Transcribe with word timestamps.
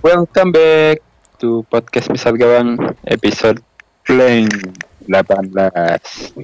Welcome 0.00 0.56
back 0.56 1.04
to 1.44 1.60
podcast 1.68 2.08
misal 2.08 2.32
gawang 2.32 2.80
episode 3.04 3.60
blank 4.08 4.48
18. 5.04 6.40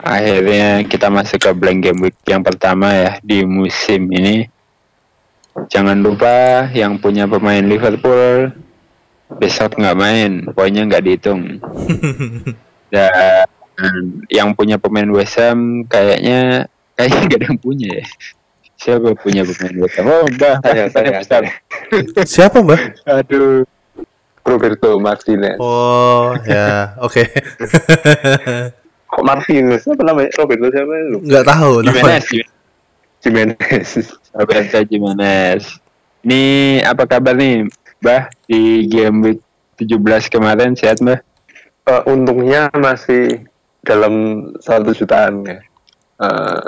Akhirnya 0.00 0.88
kita 0.88 1.12
masuk 1.12 1.36
ke 1.36 1.50
blank 1.52 1.84
game 1.84 2.00
week 2.00 2.16
yang 2.24 2.40
pertama 2.40 2.88
ya 2.96 3.10
di 3.20 3.44
musim 3.44 4.08
ini. 4.08 4.48
Jangan 5.68 6.00
lupa 6.00 6.72
yang 6.72 6.96
punya 6.96 7.28
pemain 7.28 7.60
Liverpool 7.60 8.56
besok 9.36 9.76
nggak 9.76 9.98
main, 10.00 10.48
poinnya 10.56 10.88
nggak 10.88 11.04
dihitung. 11.04 11.60
Dan 12.92 13.44
yang 14.32 14.56
punya 14.56 14.80
pemain 14.80 15.12
West 15.12 15.36
Ham 15.36 15.84
kayaknya 15.84 16.72
kayaknya 16.96 17.20
nggak 17.20 17.36
ada 17.36 17.46
yang 17.52 17.60
punya 17.60 17.88
ya. 18.00 18.06
Siapa 18.78 19.10
punya 19.18 19.42
pemain 19.42 19.74
West 19.82 19.98
Ham? 19.98 20.06
Oh, 20.06 20.22
Mbak. 20.30 20.54
Saya, 20.62 20.84
saya, 20.86 21.10
Besar. 21.18 21.42
Siapa 22.22 22.62
mbak? 22.62 23.02
Aduh. 23.04 23.66
Roberto 24.48 24.96
Martinez. 24.96 25.60
Oh 25.60 26.32
ya 26.48 26.96
oke 27.04 27.20
Kok 29.12 29.24
Martinez? 29.24 29.84
Apa 29.84 30.02
namanya? 30.04 30.30
Roberto 30.40 30.66
siapa 30.72 30.92
lu? 31.12 31.18
nggak 31.20 31.44
tahu 31.44 31.72
Jimenez. 31.84 32.26
Jimenez. 33.20 33.88
Roberto 34.32 34.78
Jimenez. 34.88 35.62
Ini 36.24 36.42
apa 36.82 37.04
kabar 37.04 37.36
nih, 37.36 37.68
Mbah? 38.00 38.32
Di 38.48 38.88
game 38.88 39.18
week 39.20 39.40
17 39.78 40.32
kemarin 40.32 40.74
sehat, 40.74 40.98
Mbah? 41.04 41.20
Eh, 41.88 42.02
untungnya 42.08 42.72
masih 42.74 43.44
dalam 43.84 44.48
satu 44.60 44.92
jutaan 44.92 45.44
ya. 45.46 45.60
Eh, 46.18 46.62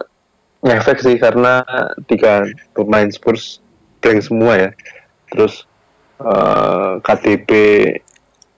ngefek 0.60 0.98
sih 1.00 1.16
karena 1.16 1.64
tiga 2.04 2.44
pemain 2.76 3.08
Spurs 3.08 3.60
blank 4.00 4.20
semua 4.24 4.52
ya. 4.56 4.70
Terus 5.32 5.64
eh, 6.20 6.92
KTP 7.00 7.50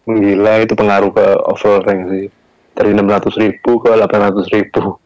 menggila 0.06 0.62
itu 0.62 0.74
pengaruh 0.74 1.10
ke 1.14 1.26
overall 1.46 1.82
rank 1.86 2.02
sih. 2.10 2.26
Dari 2.72 2.90
600 2.96 3.36
ribu 3.36 3.84
ke 3.84 3.90
800 3.92 4.54
ribu. 4.54 4.96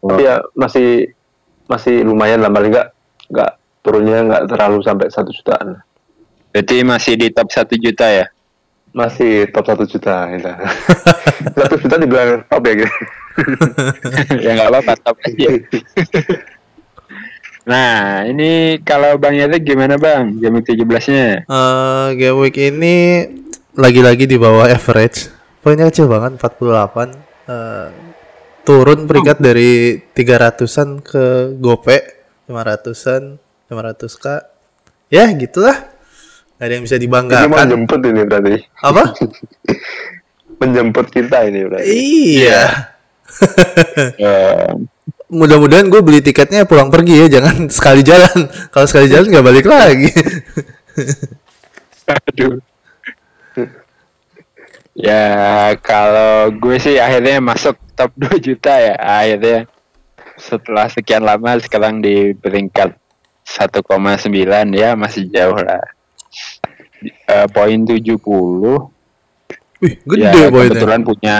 Tapi 0.00 0.22
ya 0.24 0.40
masih 0.56 1.12
masih 1.68 2.02
lumayan 2.02 2.40
lah 2.40 2.50
paling 2.50 2.72
nggak 2.72 2.88
nggak 3.30 3.50
turunnya 3.84 4.18
nggak 4.26 4.42
terlalu 4.48 4.80
sampai 4.82 5.06
satu 5.12 5.30
jutaan. 5.30 5.78
Berarti 6.50 6.82
masih 6.82 7.14
di 7.14 7.28
top 7.30 7.46
1 7.52 7.78
juta 7.78 8.06
ya? 8.10 8.26
Masih 8.90 9.46
top 9.54 9.70
satu 9.70 9.86
juta 9.86 10.26
gitu. 10.34 10.50
Satu 11.56 11.74
juta 11.78 11.94
dibilang 11.96 12.42
top 12.50 12.62
ya 12.66 12.74
gitu. 12.82 12.96
ya 14.44 14.50
nggak 14.58 14.68
apa-apa, 14.68 14.92
top 14.98 15.16
aja. 15.24 15.48
Nah, 17.68 18.24
ini 18.24 18.80
kalau 18.82 19.20
Bang 19.20 19.36
Yate 19.36 19.60
gimana 19.60 20.00
Bang? 20.00 20.40
Game 20.40 20.58
week 20.58 20.72
17-nya? 20.74 21.44
Eh, 21.44 22.08
game 22.16 22.38
week 22.40 22.56
ini 22.58 23.28
lagi-lagi 23.76 24.24
di 24.26 24.34
bawah 24.40 24.66
average. 24.66 25.30
Poinnya 25.60 25.86
kecil 25.92 26.08
banget 26.08 26.40
48. 26.40 27.14
Eh, 27.46 27.88
turun 28.64 29.04
peringkat 29.04 29.38
dari 29.38 30.02
300-an 30.02 31.04
ke 31.04 31.54
gope 31.60 31.98
500-an, 32.50 33.38
500k. 33.70 34.26
Ya, 35.12 35.30
gitulah. 35.36 35.89
Ada 36.60 36.72
yang 36.76 36.84
bisa 36.84 37.00
Ini 37.00 37.08
mau 37.08 37.24
dibanggakan. 37.24 37.66
jemput 37.72 38.00
ini 38.04 38.22
berarti. 38.28 38.56
Apa? 38.84 39.02
Menjemput 40.60 41.06
kita 41.08 41.48
ini 41.48 41.60
berarti. 41.64 41.88
iya. 41.88 42.92
Eh, 44.20 44.68
Mudah-mudahan 45.30 45.86
gue 45.86 46.02
beli 46.02 46.20
tiketnya 46.20 46.66
pulang 46.66 46.90
pergi 46.90 47.24
ya, 47.24 47.40
jangan 47.40 47.64
sekali 47.80 48.04
jalan. 48.04 48.50
Kalau 48.68 48.86
sekali 48.86 49.06
jalan 49.08 49.30
nggak 49.30 49.46
balik 49.46 49.66
lagi. 49.66 50.10
Aduh. 52.04 52.58
Ya 54.92 55.72
kalau 55.80 56.50
gue 56.52 56.76
sih 56.76 57.00
akhirnya 57.00 57.40
masuk 57.40 57.78
top 57.96 58.10
2 58.20 58.36
juta 58.42 58.74
ya 58.74 58.98
akhirnya 58.98 59.64
setelah 60.36 60.90
sekian 60.90 61.24
lama 61.24 61.56
sekarang 61.62 62.02
di 62.02 62.34
peringkat 62.36 62.98
1,9 63.46 63.80
ya 64.76 64.98
masih 64.98 65.30
jauh 65.30 65.56
lah. 65.56 65.80
Eh, 67.00 67.46
poin 67.48 67.80
70 67.80 68.20
Wih, 69.80 69.94
gede 70.04 70.20
ya, 70.20 70.52
poinnya. 70.52 70.68
kebetulan 70.76 71.00
punya 71.00 71.36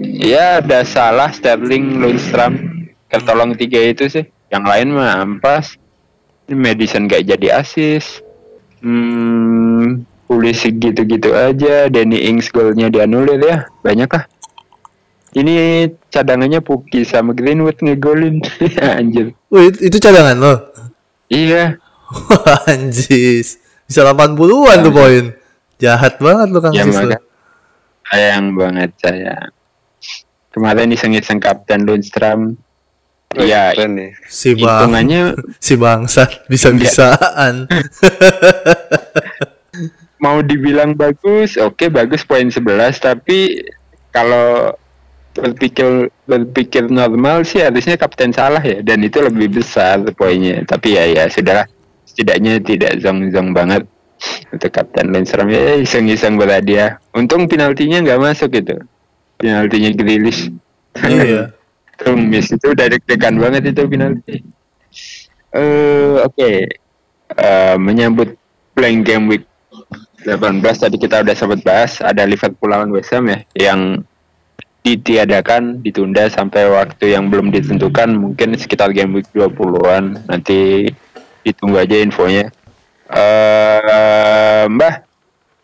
ya 0.00 0.64
ada 0.64 0.80
salah 0.88 1.28
Sterling 1.28 2.00
Lundstrom 2.00 2.56
ketolong 3.12 3.52
tiga 3.54 3.76
itu 3.84 4.08
sih. 4.08 4.24
Yang 4.48 4.64
lain 4.64 4.88
mah 4.96 5.20
ampas. 5.20 5.76
Ini 6.46 6.54
Madison 6.56 7.10
gak 7.10 7.26
jadi 7.26 7.60
asis 7.60 8.22
hmm, 8.80 10.06
polisi 10.24 10.72
gitu-gitu 10.72 11.36
aja. 11.36 11.92
Danny 11.92 12.30
Ings 12.32 12.48
golnya 12.48 12.88
dianulir 12.88 13.42
ya. 13.42 13.68
Banyak 13.84 14.08
lah 14.08 14.24
ini 15.36 15.84
cadangannya 16.08 16.64
Puki 16.64 17.04
sama 17.04 17.36
Greenwood 17.36 17.76
ngegolin. 17.84 18.40
Anjir. 18.80 19.36
Wih, 19.52 19.68
itu- 19.68 19.92
itu 19.92 19.96
cadangan 20.00 20.36
lo. 20.40 20.54
iya. 21.28 21.76
Anjis. 22.72 23.60
Bisa 23.86 24.02
80-an 24.02 24.78
tuh 24.82 24.94
poin. 24.94 25.24
Jahat 25.78 26.18
banget 26.18 26.48
lu 26.50 26.58
Kang 26.58 26.72
ya 26.72 26.88
Sis 26.88 26.96
maka 26.96 27.18
sayang 28.06 28.54
banget 28.56 28.90
saya 29.02 29.34
kemarin 30.54 30.94
iseng-iseng 30.94 31.42
Kapten 31.42 31.84
Lundstrom 31.84 32.56
Iya. 33.36 33.76
Si 34.30 34.56
bang, 34.56 34.64
hitungannya 34.64 35.36
si 35.66 35.76
bangsat 35.76 36.48
bisa-bisaan. 36.48 37.66
mau 40.24 40.40
dibilang 40.40 40.96
bagus, 40.96 41.60
oke 41.60 41.92
bagus 41.92 42.24
poin 42.24 42.48
11 42.48 42.64
tapi 42.96 43.60
kalau 44.08 44.72
berpikir 45.36 46.08
berpikir 46.24 46.88
normal 46.88 47.44
sih 47.44 47.60
harusnya 47.60 48.00
kapten 48.00 48.32
salah 48.32 48.64
ya 48.64 48.80
dan 48.80 49.04
itu 49.04 49.20
lebih 49.20 49.60
besar 49.60 50.00
poinnya. 50.16 50.64
Tapi 50.64 50.96
ya 50.96 51.04
ya 51.04 51.28
sudahlah 51.28 51.68
setidaknya 52.16 52.64
tidak 52.64 52.96
zong-zong 53.04 53.52
banget 53.52 53.84
untuk 54.48 54.72
kapten 54.72 55.12
Lundstrom 55.12 55.52
ya 55.52 55.76
iseng-iseng 55.76 56.40
berhadiah. 56.40 56.96
Untung 57.12 57.44
penaltinya 57.44 58.00
nggak 58.00 58.20
masuk 58.24 58.56
itu. 58.56 58.80
Penaltinya 59.36 59.92
Grealish. 59.92 60.48
iya. 61.04 61.52
Tuh 62.00 62.16
miss 62.16 62.48
itu 62.48 62.72
udah 62.72 62.88
deg-degan 62.88 63.36
banget 63.36 63.76
itu 63.76 63.84
penalti. 63.84 64.40
Eh 65.52 66.16
oke. 66.24 66.52
Eh, 67.36 67.76
menyambut 67.76 68.32
playing 68.72 69.04
game 69.04 69.28
week 69.28 69.44
18 70.24 70.60
tadi 70.64 70.96
kita 70.96 71.20
udah 71.20 71.36
sempat 71.36 71.60
bahas 71.60 72.00
ada 72.00 72.24
Liverpool 72.24 72.72
lawan 72.72 72.92
West 72.92 73.12
Ham 73.12 73.28
ya 73.28 73.38
yang 73.56 74.00
ditiadakan 74.86 75.82
ditunda 75.82 76.30
sampai 76.30 76.70
waktu 76.70 77.18
yang 77.18 77.26
belum 77.26 77.50
ditentukan 77.50 78.14
mungkin 78.14 78.54
sekitar 78.54 78.94
game 78.94 79.18
week 79.18 79.26
20-an 79.34 80.30
nanti 80.30 80.92
ditunggu 81.46 81.78
aja 81.78 82.02
infonya. 82.02 82.50
Eh 83.06 84.66
Mbah, 84.66 85.06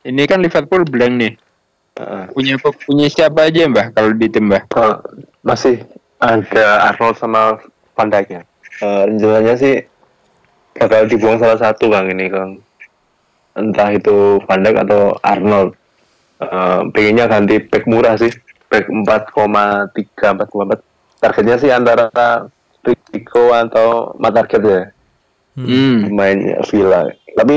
ini 0.07 0.23
kan 0.31 0.39
Liverpool 0.39 0.87
blank 0.87 1.15
nih. 1.19 1.33
Heeh. 1.99 2.25
Punya 2.31 2.55
punya 2.63 3.07
siapa 3.11 3.51
aja 3.51 3.67
Mbah 3.67 3.91
kalau 3.91 4.15
di 4.15 4.31
tim 4.31 4.47
Mbah? 4.47 4.71
Masih 5.43 5.83
ada 6.23 6.95
Arnold 6.95 7.19
sama 7.19 7.59
Van 7.99 8.09
Dijk 8.09 8.29
ya. 8.31 8.43
Eh, 8.79 9.03
rencananya 9.11 9.55
sih 9.59 9.75
bakal 10.79 11.11
dibuang 11.11 11.43
salah 11.43 11.59
satu 11.59 11.91
Kang 11.91 12.07
ini 12.15 12.31
Kang. 12.31 12.63
Entah 13.59 13.91
itu 13.91 14.39
Van 14.47 14.63
Dijk 14.63 14.87
atau 14.87 15.19
Arnold. 15.27 15.75
Eh, 16.39 16.81
pengennya 16.95 17.27
ganti 17.27 17.59
back 17.59 17.91
murah 17.91 18.15
sih. 18.15 18.31
Back 18.71 18.87
4,3 18.89 20.39
4,4. 20.39 20.81
Targetnya 21.21 21.57
sih 21.61 21.69
antara 21.69 22.09
Rico 22.83 23.53
atau 23.53 24.17
Matarket 24.19 24.63
ya 24.65 24.83
Hmm. 25.53 26.09
pemain 26.09 26.39
Villa. 26.73 27.13
Tapi 27.37 27.57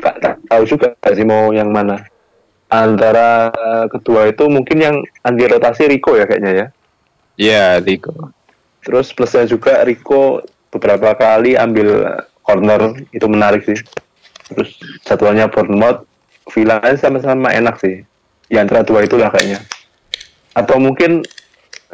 gak 0.00 0.16
tak 0.20 0.34
tahu 0.48 0.62
juga 0.64 0.86
sih 1.12 1.26
mau 1.28 1.52
yang 1.52 1.68
mana. 1.68 2.00
Antara 2.70 3.50
kedua 3.90 4.30
itu 4.30 4.46
mungkin 4.46 4.78
yang 4.78 4.96
anti 5.26 5.44
rotasi 5.44 5.90
Rico 5.90 6.16
ya 6.16 6.24
kayaknya 6.24 6.52
ya. 6.54 6.66
Ya, 7.40 7.64
Rico. 7.80 8.32
Terus 8.80 9.12
plusnya 9.12 9.44
juga 9.44 9.82
Rico 9.84 10.40
beberapa 10.70 11.12
kali 11.18 11.58
ambil 11.58 12.20
corner 12.46 12.96
itu 13.12 13.26
menarik 13.28 13.66
sih. 13.66 13.78
Terus 14.50 14.76
jadwalnya 15.04 15.50
Bournemouth, 15.50 16.06
Villa 16.50 16.80
sama-sama 16.96 17.52
enak 17.52 17.76
sih. 17.82 18.02
Di 18.50 18.56
antara 18.58 18.82
dua 18.82 19.06
itulah 19.06 19.30
kayaknya. 19.30 19.62
Atau 20.56 20.82
mungkin 20.82 21.22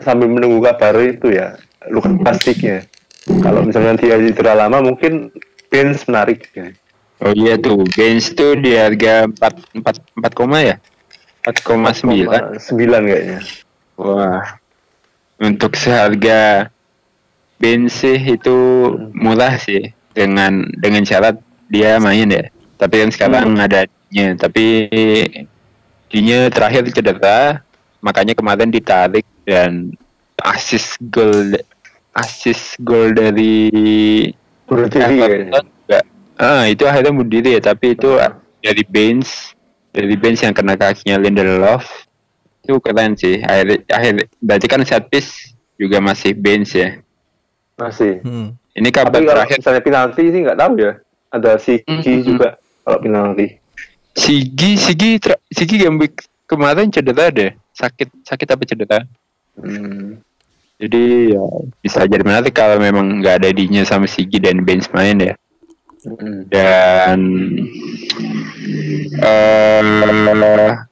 sambil 0.00 0.28
menunggu 0.28 0.64
kabar 0.64 0.96
itu 1.00 1.32
ya, 1.32 1.56
Lukas 1.92 2.16
Plastik 2.20 2.58
ya. 2.64 2.80
Kalau 3.26 3.66
misalnya 3.66 3.98
dia 3.98 4.16
cedera 4.22 4.54
lama 4.54 4.78
mungkin 4.82 5.34
Benz 5.66 6.06
menarik 6.06 6.46
ya. 6.54 6.70
Oh 7.24 7.32
iya 7.32 7.58
tuh, 7.58 7.82
Benz 7.96 8.30
tuh 8.36 8.54
di 8.60 8.76
harga 8.76 9.26
4 9.26 9.82
4 9.82 10.20
4 10.20 10.38
koma 10.38 10.62
ya? 10.62 10.76
4,9. 11.42 12.58
9 12.58 13.08
kayaknya. 13.08 13.40
Wah. 13.98 14.60
Untuk 15.42 15.74
seharga 15.74 16.70
Benz 17.56 18.04
sih 18.04 18.20
itu 18.20 18.56
murah 19.16 19.56
sih 19.56 19.90
dengan 20.12 20.64
dengan 20.78 21.02
syarat 21.02 21.40
dia 21.72 21.96
main 21.98 22.28
ya. 22.28 22.46
Tapi 22.76 22.94
kan 23.00 23.10
sekarang 23.10 23.56
ada 23.56 23.88
nya, 24.12 24.36
tapi 24.36 24.86
dinya 26.12 26.46
terakhir 26.52 26.86
cedera, 26.92 27.64
makanya 28.04 28.36
kemarin 28.36 28.70
ditarik 28.70 29.24
dan 29.48 29.96
asis 30.44 31.00
gol 31.10 31.56
asis 32.16 32.80
gol 32.80 33.12
dari 33.12 33.68
Bunuh 34.66 34.88
diri. 34.90 35.46
Enggak. 35.52 36.04
Ah, 36.36 36.66
itu 36.68 36.84
akhirnya 36.84 37.14
bunuh 37.14 37.30
diri 37.30 37.56
ya, 37.56 37.62
tapi 37.62 37.94
itu 37.96 38.18
dari 38.60 38.82
Baines, 38.84 39.54
dari 39.94 40.18
Baines 40.18 40.42
yang 40.42 40.52
kena 40.52 40.74
kakinya 40.74 41.22
Lindelof. 41.22 41.86
Itu 42.66 42.82
keren 42.82 43.14
sih. 43.14 43.40
Akhir, 43.46 43.86
akhir 43.88 44.26
berarti 44.42 44.66
kan 44.66 44.82
set 44.82 45.06
piece 45.06 45.54
juga 45.78 46.02
masih 46.02 46.34
Baines 46.34 46.74
ya. 46.74 46.98
Masih. 47.78 48.20
Hmm. 48.26 48.58
Ini 48.76 48.88
kabar 48.92 49.22
Tapi 49.22 49.24
terakhir 49.24 49.56
misalnya 49.62 49.82
penalti 49.86 50.22
sih 50.28 50.40
nggak 50.44 50.58
tahu 50.60 50.72
ya. 50.76 50.92
Ada 51.32 51.50
Siki 51.56 51.88
Mm-mm. 51.88 52.24
juga 52.26 52.48
kalau 52.84 52.98
penalti. 53.00 53.46
Sigi, 54.16 54.76
Sigi, 54.76 55.20
Sigi 55.52 55.76
game 55.76 55.96
week 56.00 56.24
kemarin 56.44 56.92
cedera 56.92 57.32
deh. 57.32 57.52
Sakit, 57.76 58.08
sakit 58.24 58.48
apa 58.52 58.62
cedera? 58.64 58.98
Hmm. 59.56 60.20
Jadi 60.76 61.32
ya 61.32 61.44
bisa 61.80 62.04
jadi 62.04 62.20
menarik 62.20 62.52
kalau 62.52 62.76
memang 62.76 63.20
nggak 63.20 63.40
ada 63.40 63.48
dinya 63.48 63.80
sama 63.82 64.04
Sigi 64.04 64.36
dan 64.36 64.60
Baines 64.60 64.92
main 64.92 65.16
ya. 65.16 65.34
Dan 66.46 67.20
eh 69.16 69.80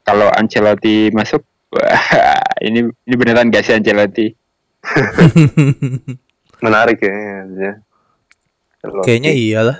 kalau 0.02 0.28
Ancelotti 0.30 1.12
masuk 1.12 1.44
wah, 1.68 2.00
ini 2.66 2.82
ini 2.88 3.14
beneran 3.14 3.52
gak 3.52 3.62
sih 3.62 3.74
Ancelotti 3.74 4.32
Menarik 6.64 6.98
ya. 6.98 7.12
Kalau- 8.80 9.04
Kayaknya 9.04 9.32
iyalah. 9.32 9.78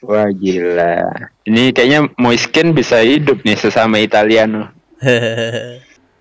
wah 0.00 0.32
gila 0.32 0.96
ini 1.44 1.76
kayaknya 1.76 2.08
Moiskin 2.16 2.72
bisa 2.72 3.04
hidup 3.04 3.44
nih 3.44 3.52
sesama 3.52 4.00
Italiano 4.00 4.72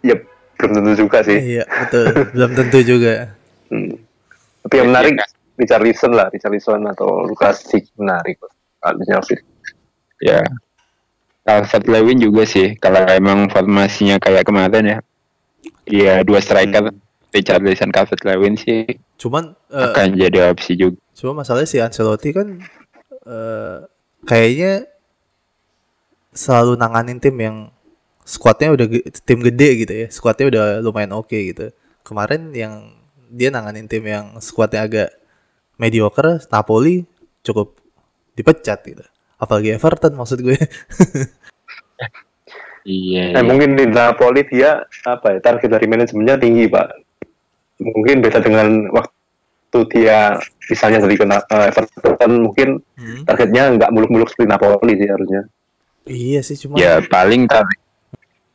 Yep, 0.03 0.19
belum 0.59 0.71
tentu 0.75 0.91
juga 1.07 1.23
sih. 1.23 1.39
iya, 1.39 1.63
betul. 1.65 2.05
Belum 2.35 2.51
tentu 2.51 2.79
juga. 2.83 3.13
Hmm. 3.71 3.95
Tapi 4.67 4.75
yang 4.75 4.87
menarik 4.91 5.15
Richarlison 5.55 6.11
lah, 6.11 6.27
Richarlison 6.27 6.83
atau 6.83 7.23
Lucas 7.23 7.63
Sik 7.63 7.95
menarik. 7.95 8.37
Harusnya 8.79 9.19
fit. 9.23 9.43
ya 10.19 10.43
Calvert 11.43 11.85
Lewin 11.87 12.19
juga 12.19 12.43
sih 12.43 12.75
kalau 12.77 13.01
emang 13.07 13.47
formasinya 13.49 14.19
kayak 14.19 14.45
kemarin 14.45 14.85
ya 14.85 14.99
Iya 15.89 16.13
dua 16.21 16.43
striker 16.43 16.91
Richarlison 17.31 17.89
Calvert 17.89 18.21
Lewin 18.27 18.59
sih 18.59 18.85
Cuman 19.19 19.55
eh, 19.71 19.83
akan 19.83 20.15
jadi 20.15 20.51
opsi 20.51 20.75
juga 20.75 20.99
cuma 21.15 21.43
masalahnya 21.43 21.67
si 21.67 21.77
Ancelotti 21.83 22.31
kan 22.31 22.47
eh, 23.27 23.77
kayaknya 24.23 24.87
selalu 26.31 26.79
nanganin 26.79 27.19
tim 27.19 27.35
yang 27.35 27.57
skuadnya 28.29 28.69
udah 28.77 28.85
tim 29.25 29.39
gede 29.41 29.69
gitu 29.81 29.93
ya. 30.05 30.07
Skuadnya 30.13 30.45
udah 30.53 30.65
lumayan 30.85 31.17
oke 31.17 31.33
gitu. 31.33 31.73
Kemarin 32.05 32.53
yang 32.53 32.93
dia 33.29 33.49
nanganin 33.49 33.89
tim 33.89 34.05
yang 34.05 34.37
skuadnya 34.37 34.85
agak 34.85 35.09
mediocre, 35.81 36.37
Napoli 36.53 37.09
cukup 37.41 37.73
dipecat 38.37 38.85
gitu. 38.85 39.01
Apalagi 39.41 39.73
Everton 39.73 40.13
maksud 40.13 40.45
gue. 40.45 40.53
iya 42.87 43.35
Eh, 43.35 43.43
mungkin 43.43 43.75
di 43.75 43.85
Napoli 43.87 44.45
dia 44.47 44.83
apa 45.05 45.35
ya 45.35 45.39
target 45.41 45.69
dari 45.69 45.85
manajemennya 45.87 46.35
tinggi 46.37 46.65
pak. 46.67 46.87
Mungkin 47.79 48.19
beda 48.19 48.39
dengan 48.43 48.91
waktu 48.91 49.79
dia 49.93 50.35
misalnya 50.67 50.99
dari 51.03 51.15
kena 51.15 51.41
eh, 51.43 51.69
Everton 51.71 52.31
mungkin 52.45 52.69
Hmm. 52.99 53.23
targetnya 53.23 53.79
nggak 53.79 53.91
muluk-muluk 53.95 54.27
seperti 54.27 54.51
Napoli 54.51 54.93
sih 54.99 55.07
harusnya. 55.07 55.41
Iya 56.03 56.41
sih 56.43 56.57
cuma 56.59 56.75
ya 56.75 56.99
paling 56.99 57.47
tar 57.47 57.63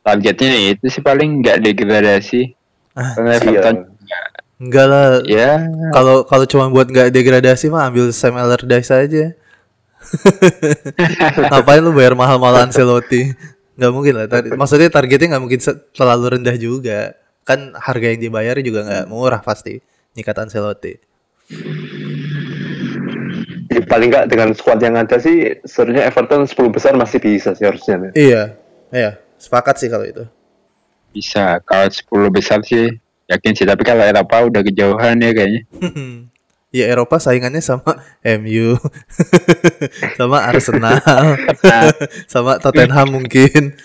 targetnya 0.05 0.49
itu 0.71 0.87
sih 0.87 1.01
paling 1.01 1.41
nggak 1.41 1.59
degradasi 1.61 2.53
Ah, 2.93 3.11
Karena 3.17 3.31
Iya. 3.33 3.39
Everton 3.43 3.77
enggak 4.55 4.87
lah. 4.87 5.07
ya 5.27 5.51
Kalau 5.91 6.23
kalau 6.23 6.45
cuma 6.45 6.69
buat 6.69 6.87
nggak 6.87 7.11
degradasi 7.11 7.67
mah 7.67 7.91
ambil 7.91 8.15
Sam 8.15 8.39
Allardyce 8.39 8.93
aja. 8.93 9.25
Ngapain 11.51 11.81
lu 11.81 11.91
bayar 11.91 12.15
mahal-mahal 12.15 12.63
Ancelotti? 12.63 13.35
Nggak 13.75 13.93
mungkin 13.93 14.15
lah. 14.15 14.27
Tar- 14.29 14.55
maksudnya 14.55 14.87
targetnya 14.87 15.35
nggak 15.35 15.43
mungkin 15.43 15.61
terlalu 15.91 16.25
rendah 16.39 16.55
juga. 16.55 17.19
Kan 17.43 17.75
harga 17.75 18.07
yang 18.09 18.21
dibayar 18.23 18.55
juga 18.61 18.85
nggak 18.85 19.05
murah 19.09 19.41
pasti. 19.41 19.83
Nyikat 20.15 20.37
Ancelotti. 20.39 20.95
Ya, 23.67 23.81
paling 23.85 24.09
nggak 24.09 24.31
dengan 24.31 24.55
squad 24.55 24.79
yang 24.79 24.95
ada 24.95 25.19
sih 25.19 25.59
sebenarnya 25.63 26.07
Everton 26.07 26.47
10 26.47 26.55
besar 26.71 26.95
masih 26.95 27.19
bisa 27.19 27.53
sih 27.53 27.67
harusnya. 27.67 28.15
Iya, 28.15 28.55
iya. 28.91 29.19
Sepakat 29.39 29.79
sih 29.81 29.91
kalau 29.93 30.07
itu. 30.07 30.25
bisa 31.15 31.63
kalau 31.63 31.87
10 31.87 32.11
besar 32.35 32.59
sih 32.67 32.91
yakin 33.31 33.55
sih 33.55 33.63
tapi 33.63 33.87
kalau 33.87 34.03
Eropa 34.03 34.51
udah 34.51 34.67
kejauhan 34.67 35.15
ya 35.23 35.31
kayaknya 35.31 35.63
ya 36.75 36.91
Eropa 36.91 37.23
saingannya 37.23 37.63
sama 37.63 38.03
MU, 38.43 38.75
sama 40.19 40.43
Arsenal, 40.43 40.99
sama 42.27 42.59
Tottenham 42.59 43.15
mungkin. 43.15 43.79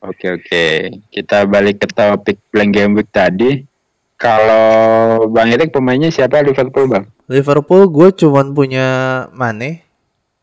Oke 0.00 0.32
oke, 0.32 0.66
kita 1.10 1.44
balik 1.44 1.82
ke 1.82 1.90
topik 1.90 2.38
blank 2.54 2.70
game 2.72 2.94
week 2.94 3.10
tadi. 3.10 3.66
Kalau 4.14 5.26
Bang 5.32 5.50
Erik 5.50 5.74
pemainnya 5.74 6.08
siapa 6.12 6.40
Liverpool 6.46 6.86
Bang? 6.86 7.10
Liverpool 7.26 7.90
gue 7.90 8.08
cuman 8.14 8.52
punya 8.54 8.86
Mane, 9.34 9.82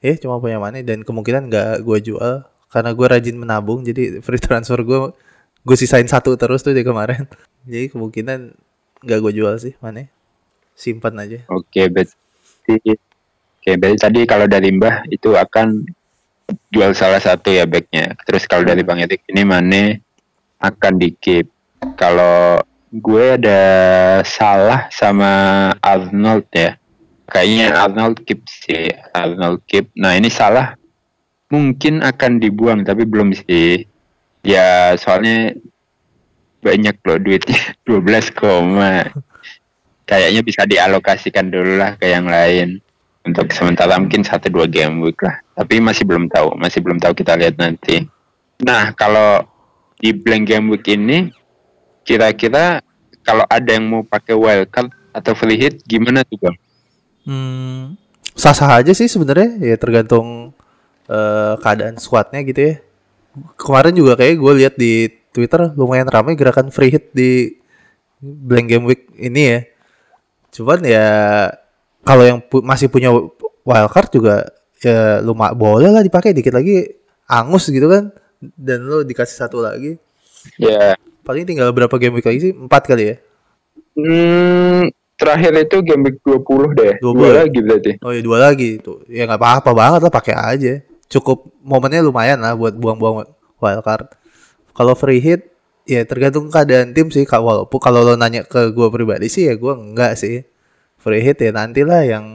ya 0.02 0.14
cuma 0.22 0.38
punya 0.38 0.62
Mane 0.62 0.86
dan 0.86 1.02
kemungkinan 1.02 1.50
nggak 1.50 1.74
gue 1.82 2.00
jual 2.02 2.46
karena 2.70 2.92
gue 2.92 3.08
rajin 3.08 3.38
menabung 3.40 3.82
jadi 3.82 4.20
free 4.22 4.42
transfer 4.42 4.82
gue 4.84 5.16
gue 5.68 5.76
sisain 5.76 6.08
satu 6.08 6.40
terus 6.40 6.64
tuh 6.64 6.72
di 6.72 6.88
kemarin. 6.88 7.28
Jadi 7.68 7.92
kemungkinan 7.92 8.56
nggak 9.04 9.20
gue 9.20 9.34
jual 9.36 9.60
sih 9.60 9.76
Mane, 9.84 10.08
simpan 10.72 11.20
aja. 11.20 11.44
Oke 11.52 11.92
berarti, 11.92 12.16
oke 13.60 13.72
berarti 13.76 14.00
tadi 14.00 14.20
kalau 14.24 14.48
dari 14.48 14.72
Mbah 14.72 15.12
itu 15.12 15.36
akan 15.36 15.84
jual 16.72 16.96
salah 16.96 17.20
satu 17.20 17.52
ya 17.52 17.68
backnya. 17.68 18.16
Terus 18.24 18.48
kalau 18.48 18.64
dari 18.64 18.88
Bang 18.88 19.04
Erik 19.04 19.28
ini 19.28 19.44
Mane 19.44 19.84
akan 20.64 20.94
di 20.96 21.12
keep. 21.20 21.52
Kalau 22.00 22.64
gue 22.96 23.26
ada 23.36 23.62
salah 24.24 24.88
sama 24.88 25.32
Arnold 25.84 26.48
ya. 26.56 26.80
Kayaknya 27.28 27.76
Arnold 27.76 28.24
keep 28.24 28.48
sih, 28.48 28.88
Arnold 29.12 29.60
keep. 29.68 29.92
Nah 30.00 30.16
ini 30.16 30.32
salah 30.32 30.80
mungkin 31.52 32.00
akan 32.00 32.40
dibuang 32.40 32.88
tapi 32.88 33.04
belum 33.04 33.36
sih. 33.36 33.84
Ya 34.48 34.96
soalnya 34.96 35.52
banyak 36.64 36.96
loh 37.04 37.20
duitnya 37.20 37.60
12 37.88 38.32
koma. 38.32 39.12
Kayaknya 40.08 40.42
bisa 40.42 40.64
dialokasikan 40.64 41.52
dulu 41.52 41.84
lah 41.84 42.00
ke 42.00 42.08
yang 42.08 42.32
lain 42.32 42.80
untuk 43.28 43.52
sementara 43.52 44.00
mungkin 44.00 44.24
satu 44.24 44.48
dua 44.48 44.64
game 44.64 45.04
week 45.04 45.20
lah. 45.20 45.44
Tapi 45.52 45.84
masih 45.84 46.08
belum 46.08 46.32
tahu, 46.32 46.56
masih 46.56 46.80
belum 46.80 46.96
tahu 47.04 47.12
kita 47.12 47.36
lihat 47.36 47.60
nanti. 47.60 48.08
Nah 48.64 48.96
kalau 48.96 49.44
di 50.00 50.16
blank 50.16 50.48
game 50.48 50.72
week 50.72 50.88
ini 50.88 51.28
kira-kira 52.08 52.80
kalau 53.20 53.44
ada 53.52 53.68
yang 53.68 53.84
mau 53.84 54.08
pakai 54.08 54.32
wildcard 54.32 54.88
atau 55.12 55.36
free 55.36 55.60
hit 55.60 55.84
gimana 55.84 56.24
tuh 56.24 56.40
bang? 56.40 56.56
Hmm, 57.28 58.00
sah-sah 58.34 58.80
aja 58.80 58.96
sih 58.96 59.12
sebenarnya. 59.12 59.60
Ya 59.60 59.76
tergantung 59.76 60.56
eh, 61.12 61.54
keadaan 61.60 62.00
squadnya 62.00 62.40
gitu 62.48 62.60
ya. 62.60 62.74
Kemarin 63.60 63.94
juga 63.94 64.18
kayak 64.18 64.36
gue 64.40 64.54
lihat 64.64 64.74
di 64.80 65.12
Twitter 65.36 65.70
lumayan 65.78 66.10
ramai 66.10 66.34
gerakan 66.34 66.74
free 66.74 66.90
hit 66.90 67.14
di 67.14 67.54
blank 68.24 68.68
game 68.72 68.86
week 68.88 69.12
ini 69.20 69.42
ya. 69.54 69.60
Cuman 70.56 70.80
ya 70.82 71.08
kalau 72.02 72.24
yang 72.26 72.40
pu- 72.42 72.64
masih 72.66 72.88
punya 72.90 73.12
wildcard 73.68 74.10
juga 74.10 74.36
ya 74.82 75.20
lumayan 75.22 75.54
boleh 75.54 75.92
lah 75.92 76.02
dipakai 76.02 76.32
dikit 76.34 76.56
lagi. 76.56 76.88
Angus 77.28 77.68
gitu 77.68 77.92
kan. 77.92 78.10
Dan 78.40 78.88
lo 78.88 79.04
dikasih 79.04 79.36
satu 79.36 79.60
lagi. 79.60 80.00
Ya. 80.56 80.96
paling 81.28 81.44
tinggal 81.44 81.76
berapa 81.76 81.92
game 82.00 82.16
week 82.16 82.24
lagi 82.24 82.40
sih? 82.40 82.54
Empat 82.56 82.88
kali 82.88 83.04
ya? 83.12 83.16
Hmm, 84.00 84.88
terakhir 85.18 85.52
itu 85.58 85.78
game 85.82 86.04
week 86.08 86.18
20 86.22 86.78
deh. 86.78 86.94
20 87.02 87.18
Dua 87.18 87.30
lagi 87.34 87.60
berarti. 87.60 87.92
oh 88.06 88.12
ya 88.14 88.22
dua 88.22 88.38
lagi 88.38 88.70
tuh 88.78 89.02
ya 89.10 89.26
nggak 89.26 89.42
apa-apa 89.42 89.72
banget 89.74 90.00
lah 90.06 90.14
pakai 90.14 90.36
aja. 90.38 90.74
Cukup 91.10 91.50
momennya 91.66 92.06
lumayan 92.06 92.40
lah 92.40 92.54
buat 92.54 92.78
buang-buang 92.78 93.26
wildcard. 93.58 94.14
Kalau 94.78 94.94
free 94.94 95.20
hit 95.20 95.50
ya 95.90 96.06
tergantung 96.06 96.54
keadaan 96.54 96.94
tim 96.94 97.10
sih 97.10 97.26
Kak. 97.26 97.42
walaupun 97.42 97.80
kalau 97.82 98.06
lo 98.06 98.14
nanya 98.14 98.46
ke 98.46 98.70
gue 98.70 98.88
pribadi 98.94 99.26
sih 99.28 99.50
ya 99.50 99.58
gue 99.58 99.74
enggak 99.74 100.14
sih. 100.16 100.46
Free 101.02 101.26
hit 101.26 101.42
ya 101.42 101.50
nantilah 101.50 102.02
yang 102.06 102.26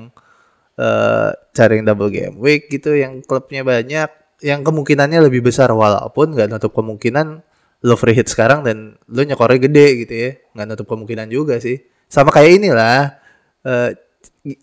eh 0.75 1.31
cari 1.55 1.79
yang 1.79 1.87
double 1.87 2.11
game 2.11 2.35
week 2.41 2.73
gitu 2.73 2.97
yang 2.97 3.21
klubnya 3.23 3.63
banyak 3.63 4.11
yang 4.43 4.67
kemungkinannya 4.67 5.23
lebih 5.31 5.47
besar. 5.47 5.71
Walaupun 5.71 6.35
nggak 6.35 6.51
nutup 6.51 6.75
kemungkinan 6.75 7.47
lo 7.83 7.95
free 7.95 8.17
hit 8.17 8.27
sekarang 8.27 8.67
dan 8.67 8.99
lo 9.07 9.23
nyekornya 9.23 9.71
gede 9.71 9.87
gitu 10.03 10.15
ya. 10.19 10.31
Nggak 10.59 10.67
nutup 10.75 10.87
kemungkinan 10.91 11.31
juga 11.31 11.63
sih 11.63 11.92
sama 12.13 12.29
kayak 12.29 12.61
inilah 12.61 13.17
eh 13.65 13.97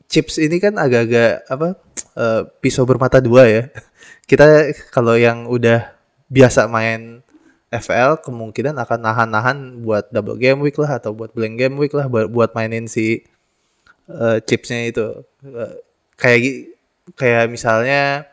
chips 0.05 0.37
ini 0.37 0.61
kan 0.61 0.77
agak-agak 0.77 1.49
apa 1.49 1.67
eh, 2.13 2.41
pisau 2.61 2.85
bermata 2.85 3.17
dua 3.17 3.49
ya. 3.49 3.63
Kita 4.29 4.69
kalau 4.93 5.17
yang 5.17 5.49
udah 5.49 5.89
biasa 6.29 6.69
main 6.69 7.25
FL 7.73 8.21
kemungkinan 8.21 8.77
akan 8.77 8.99
nahan-nahan 9.01 9.57
buat 9.81 10.13
double 10.13 10.37
game 10.37 10.61
week 10.61 10.77
lah 10.77 11.01
atau 11.01 11.17
buat 11.17 11.33
blank 11.33 11.57
game 11.57 11.75
week 11.81 11.93
lah 11.97 12.05
buat 12.09 12.53
mainin 12.53 12.85
si 12.85 13.25
eh, 14.05 14.37
chipsnya 14.45 14.85
itu. 14.93 15.25
Eh, 15.41 15.73
kayak 16.21 16.39
kayak 17.17 17.49
misalnya 17.49 18.29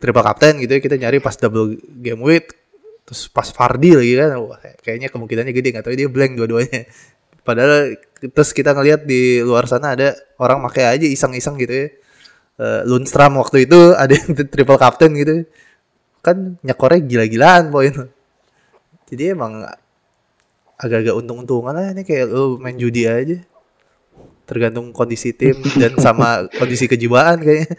triple 0.00 0.24
captain 0.24 0.56
gitu 0.64 0.72
ya 0.76 0.80
kita 0.80 0.96
nyari 0.96 1.20
pas 1.20 1.36
double 1.36 1.76
game 2.00 2.22
week 2.24 2.56
terus 3.04 3.28
pas 3.28 3.44
Fardi 3.52 3.92
lagi 3.92 4.16
kan 4.16 4.40
wah 4.40 4.56
kayaknya 4.80 5.12
kemungkinannya 5.12 5.52
gede 5.52 5.68
nggak 5.76 5.84
tahu 5.84 5.92
dia 5.92 6.08
blank 6.08 6.40
dua-duanya 6.40 6.88
padahal 7.44 7.94
terus 8.18 8.50
kita 8.56 8.72
ngelihat 8.72 9.04
di 9.04 9.44
luar 9.44 9.68
sana 9.68 9.92
ada 9.94 10.16
orang 10.40 10.64
pakai 10.66 10.96
aja 10.98 11.06
iseng-iseng 11.06 11.60
gitu 11.60 11.74
ya. 11.74 11.88
Eh, 12.54 12.80
Lundstram 12.86 13.34
waktu 13.38 13.66
itu 13.68 13.94
ada 13.94 14.12
yang 14.14 14.30
triple 14.52 14.80
captain 14.80 15.12
gitu. 15.14 15.44
Kan 16.24 16.56
nyekornya 16.64 17.00
gila-gilaan 17.04 17.68
poin. 17.68 17.92
Jadi 19.10 19.36
emang 19.36 19.62
agak-agak 20.80 21.14
untung-untungan 21.14 21.74
lah 21.76 21.86
ini 21.94 22.02
kayak 22.02 22.26
lu 22.30 22.56
main 22.58 22.76
judi 22.80 23.06
aja. 23.06 23.38
Tergantung 24.44 24.92
kondisi 24.92 25.32
tim 25.32 25.56
dan 25.80 25.96
sama 26.00 26.48
kondisi 26.58 26.88
kejiwaan 26.88 27.40
kayaknya. 27.40 27.74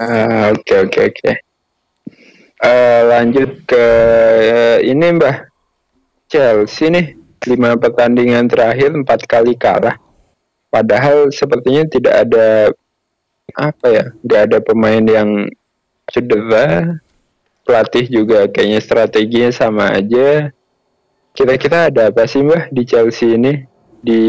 Ah, 0.00 0.48
Oke 0.56 0.80
oke 0.80 1.00
oke. 1.12 1.49
Eh, 2.60 3.00
lanjut 3.08 3.64
ke 3.64 3.86
eh, 4.44 4.78
ini 4.84 5.16
Mbah 5.16 5.48
Chelsea 6.28 6.92
nih 6.92 7.16
lima 7.48 7.72
pertandingan 7.80 8.52
terakhir 8.52 8.92
empat 8.92 9.24
kali 9.24 9.56
kalah. 9.56 9.96
Padahal 10.68 11.32
sepertinya 11.32 11.88
tidak 11.88 12.28
ada 12.28 12.68
apa 13.56 13.86
ya, 13.88 14.04
tidak 14.12 14.40
ada 14.44 14.58
pemain 14.60 15.00
yang 15.00 15.48
cedera. 16.12 17.00
Pelatih 17.64 18.12
juga 18.12 18.44
kayaknya 18.52 18.80
strateginya 18.84 19.50
sama 19.56 19.96
aja. 19.96 20.52
Kira-kira 21.32 21.88
ada 21.88 22.12
apa 22.12 22.28
sih 22.28 22.44
Mbah 22.44 22.68
di 22.68 22.82
Chelsea 22.84 23.40
ini 23.40 23.64
di 24.04 24.20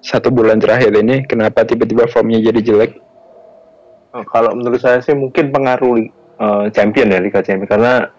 satu 0.00 0.32
bulan 0.32 0.56
terakhir 0.56 0.96
ini? 0.96 1.28
Kenapa 1.28 1.68
tiba-tiba 1.68 2.08
formnya 2.08 2.40
jadi 2.40 2.64
jelek? 2.64 2.96
Eh, 4.16 4.24
kalau 4.32 4.56
menurut 4.56 4.80
saya 4.80 5.04
sih 5.04 5.12
mungkin 5.12 5.52
pengaruh 5.52 6.21
eh, 6.42 6.64
champion 6.74 7.14
ya 7.14 7.22
Liga 7.22 7.40
Champion 7.40 7.70
karena 7.70 8.10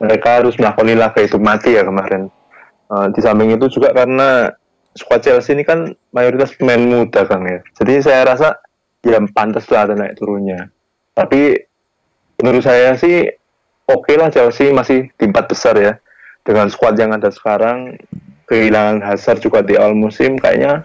mereka 0.00 0.42
harus 0.42 0.56
melakukan 0.56 0.96
laga 0.96 1.20
itu 1.20 1.36
mati 1.36 1.76
ya 1.76 1.84
kemarin. 1.84 2.32
Eh, 2.88 3.06
di 3.12 3.20
samping 3.20 3.52
itu 3.52 3.68
juga 3.68 3.92
karena 3.92 4.52
squad 4.96 5.20
Chelsea 5.20 5.52
ini 5.52 5.66
kan 5.66 5.92
mayoritas 6.14 6.56
pemain 6.56 6.80
muda 6.80 7.28
kan 7.28 7.44
ya. 7.44 7.60
Jadi 7.76 7.92
saya 8.00 8.22
rasa 8.24 8.58
ya 9.04 9.20
pantas 9.32 9.68
lah 9.68 9.90
ada 9.90 9.94
naik 9.98 10.16
turunnya. 10.16 10.70
Tapi 11.12 11.60
menurut 12.40 12.64
saya 12.64 12.96
sih 12.96 13.28
oke 13.86 14.12
lah 14.16 14.32
Chelsea 14.32 14.72
masih 14.72 15.10
di 15.14 15.24
empat 15.28 15.50
besar 15.50 15.76
ya. 15.76 15.92
Dengan 16.44 16.68
squad 16.68 17.00
yang 17.00 17.16
ada 17.16 17.32
sekarang 17.32 17.96
kehilangan 18.44 19.00
Hazard 19.00 19.40
juga 19.40 19.64
di 19.64 19.80
awal 19.80 19.96
musim 19.96 20.36
kayaknya 20.36 20.84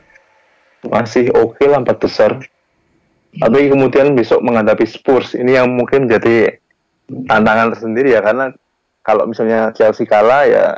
masih 0.88 1.28
oke 1.36 1.60
lah 1.68 1.84
empat 1.84 2.00
besar 2.00 2.40
tapi 3.38 3.70
kemudian 3.70 4.18
besok 4.18 4.42
menghadapi 4.42 4.90
Spurs 4.90 5.38
ini 5.38 5.54
yang 5.54 5.70
mungkin 5.70 6.10
jadi 6.10 6.58
tantangan 7.30 7.78
tersendiri 7.78 8.18
ya 8.18 8.26
karena 8.26 8.50
kalau 9.06 9.30
misalnya 9.30 9.70
Chelsea 9.78 10.10
kalah 10.10 10.50
ya 10.50 10.74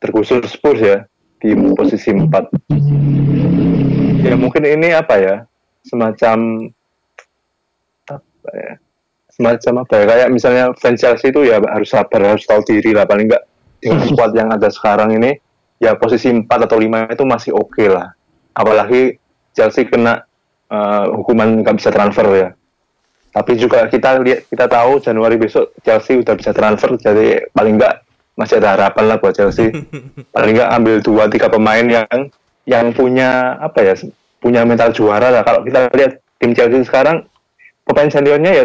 tergusur 0.00 0.40
Spurs 0.48 0.80
ya 0.80 1.04
di 1.42 1.52
posisi 1.76 2.16
4 2.16 2.30
ya 4.24 4.34
mungkin 4.40 4.64
ini 4.64 4.96
apa 4.96 5.14
ya 5.20 5.36
semacam 5.84 6.70
apa 8.08 8.50
ya 8.54 8.72
semacam 9.32 9.72
apa 9.84 9.94
ya 9.96 10.04
kayak 10.06 10.28
misalnya 10.32 10.64
fans 10.76 11.00
Chelsea 11.00 11.28
itu 11.32 11.44
ya 11.44 11.60
harus 11.60 11.88
sabar 11.88 12.36
harus 12.36 12.44
tahu 12.44 12.60
diri 12.64 12.92
lah 12.92 13.04
paling 13.08 13.28
enggak 13.28 13.44
dengan 13.82 14.06
squad 14.06 14.32
yang 14.38 14.48
ada 14.54 14.70
sekarang 14.70 15.18
ini 15.18 15.34
ya 15.82 15.98
posisi 15.98 16.30
4 16.30 16.46
atau 16.46 16.78
5 16.78 17.10
itu 17.10 17.24
masih 17.26 17.50
oke 17.58 17.84
lah. 17.90 18.14
Apalagi 18.54 19.18
Chelsea 19.50 19.82
kena 19.82 20.22
eh, 20.72 21.04
hukuman 21.12 21.60
nggak 21.60 21.76
bisa 21.76 21.92
transfer 21.92 22.26
ya. 22.32 22.48
Tapi 23.32 23.52
juga 23.56 23.88
kita 23.88 24.20
lihat 24.20 24.48
kita 24.48 24.68
tahu 24.68 25.00
Januari 25.00 25.40
besok 25.40 25.72
Chelsea 25.80 26.20
udah 26.20 26.36
bisa 26.36 26.52
transfer 26.52 26.92
jadi 27.00 27.48
paling 27.52 27.80
nggak 27.80 28.04
masih 28.36 28.60
ada 28.60 28.76
harapan 28.76 29.04
lah 29.12 29.16
buat 29.20 29.36
Chelsea. 29.36 29.72
paling 30.34 30.52
nggak 30.56 30.70
ambil 30.72 30.96
dua 31.00 31.24
tiga 31.32 31.48
pemain 31.48 31.84
yang 31.84 32.08
yang 32.68 32.92
punya 32.92 33.56
apa 33.58 33.80
ya 33.82 33.94
punya 34.40 34.64
mental 34.68 34.92
juara 34.92 35.32
lah. 35.32 35.42
Kalau 35.44 35.64
kita 35.64 35.88
lihat 35.96 36.20
tim 36.36 36.52
Chelsea 36.52 36.84
sekarang 36.84 37.24
pemain 37.88 38.10
seniornya 38.12 38.52
ya 38.52 38.64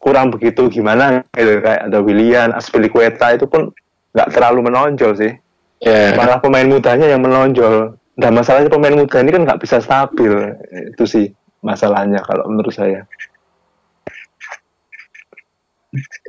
kurang 0.00 0.32
begitu 0.32 0.72
gimana 0.72 1.22
gitu 1.36 1.60
kayak 1.60 1.92
ada 1.92 1.98
Willian, 2.00 2.56
Aspilicueta 2.56 3.36
itu 3.36 3.44
pun 3.44 3.68
nggak 4.16 4.28
terlalu 4.32 4.72
menonjol 4.72 5.12
sih. 5.14 5.32
Ya. 5.80 6.12
Malah 6.16 6.40
pemain 6.42 6.66
mudanya 6.66 7.06
yang 7.08 7.22
menonjol. 7.22 7.96
Nah 8.20 8.30
masalahnya 8.32 8.68
pemain 8.68 8.92
muda 8.92 9.16
ini 9.22 9.30
kan 9.32 9.42
nggak 9.48 9.60
bisa 9.64 9.80
stabil. 9.80 10.56
Itu 10.92 11.08
sih 11.08 11.32
masalahnya 11.60 12.20
kalau 12.24 12.48
menurut 12.48 12.72
saya. 12.72 13.04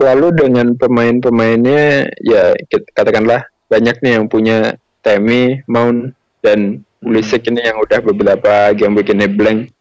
Lalu 0.02 0.34
dengan 0.34 0.74
pemain-pemainnya 0.74 2.10
ya 2.26 2.56
katakanlah 2.98 3.46
banyak 3.70 3.96
nih 4.02 4.12
yang 4.18 4.26
punya 4.26 4.76
Temi, 5.02 5.62
Mount 5.70 6.14
dan 6.42 6.82
Pulisic 7.02 7.50
ini 7.50 7.66
yang 7.66 7.82
udah 7.82 8.00
beberapa 8.02 8.74
game 8.78 8.98
bikinnya 8.98 9.30
blank. 9.30 9.74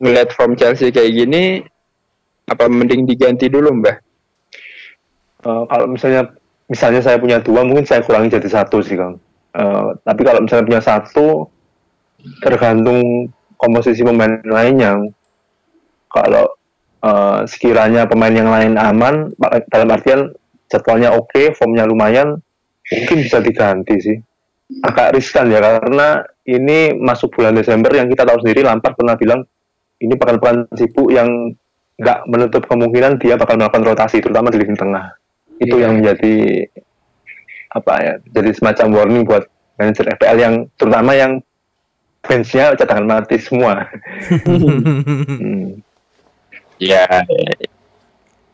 Ngeliat 0.00 0.32
form 0.32 0.56
Chelsea 0.56 0.92
kayak 0.92 1.12
gini 1.12 1.64
apa 2.48 2.64
mending 2.68 3.04
diganti 3.04 3.52
dulu 3.52 3.72
Mbah? 3.76 3.96
Eh, 5.44 5.64
kalau 5.68 5.86
misalnya 5.86 6.32
misalnya 6.68 7.00
saya 7.04 7.16
punya 7.20 7.40
dua 7.40 7.64
mungkin 7.64 7.84
saya 7.84 8.04
kurangi 8.04 8.32
jadi 8.32 8.48
satu 8.48 8.80
sih 8.80 8.96
kang. 8.96 9.20
Eh, 9.56 9.88
tapi 10.04 10.20
kalau 10.24 10.40
misalnya 10.44 10.68
punya 10.68 10.82
satu 10.84 11.48
tergantung 12.42 13.30
komposisi 13.58 14.06
pemain 14.06 14.38
lainnya. 14.46 14.96
Kalau 16.08 16.46
eh, 17.04 17.40
sekiranya 17.44 18.06
pemain 18.06 18.32
yang 18.32 18.48
lain 18.48 18.78
aman, 18.78 19.34
dalam 19.68 19.88
artian 19.92 20.32
jadwalnya 20.70 21.12
oke, 21.12 21.52
formnya 21.58 21.84
lumayan, 21.84 22.38
mungkin 22.88 23.18
bisa 23.26 23.42
diganti 23.42 23.94
sih. 23.98 24.16
Agak 24.84 25.16
riskan 25.16 25.48
ya 25.48 25.60
karena 25.64 26.22
ini 26.48 26.96
masuk 26.96 27.36
bulan 27.36 27.56
Desember 27.56 27.92
yang 27.92 28.08
kita 28.08 28.24
tahu 28.24 28.40
sendiri 28.40 28.64
Lampard 28.64 28.96
pernah 28.96 29.16
bilang 29.16 29.40
ini 30.00 30.14
pekan-pekan 30.14 30.68
sibuk 30.76 31.08
yang 31.12 31.52
nggak 31.98 32.20
menutup 32.30 32.62
kemungkinan 32.68 33.18
dia 33.18 33.34
bakal 33.34 33.58
melakukan 33.58 33.84
rotasi 33.84 34.22
terutama 34.22 34.54
di 34.54 34.62
lini 34.62 34.78
tengah 34.78 35.18
itu 35.58 35.74
Iya. 35.74 35.82
yang 35.88 35.92
menjadi 35.98 36.36
apa 37.74 37.94
ya 38.00 38.14
jadi 38.32 38.50
semacam 38.54 38.86
warning 38.94 39.24
buat 39.26 39.44
manajer 39.76 40.14
FPL 40.16 40.38
yang 40.38 40.54
terutama 40.78 41.12
yang 41.12 41.42
fansnya 42.28 42.76
cadangan 42.76 43.06
mati 43.08 43.36
semua 43.40 43.88
Hmm. 44.44 45.80
Ya, 46.78 47.26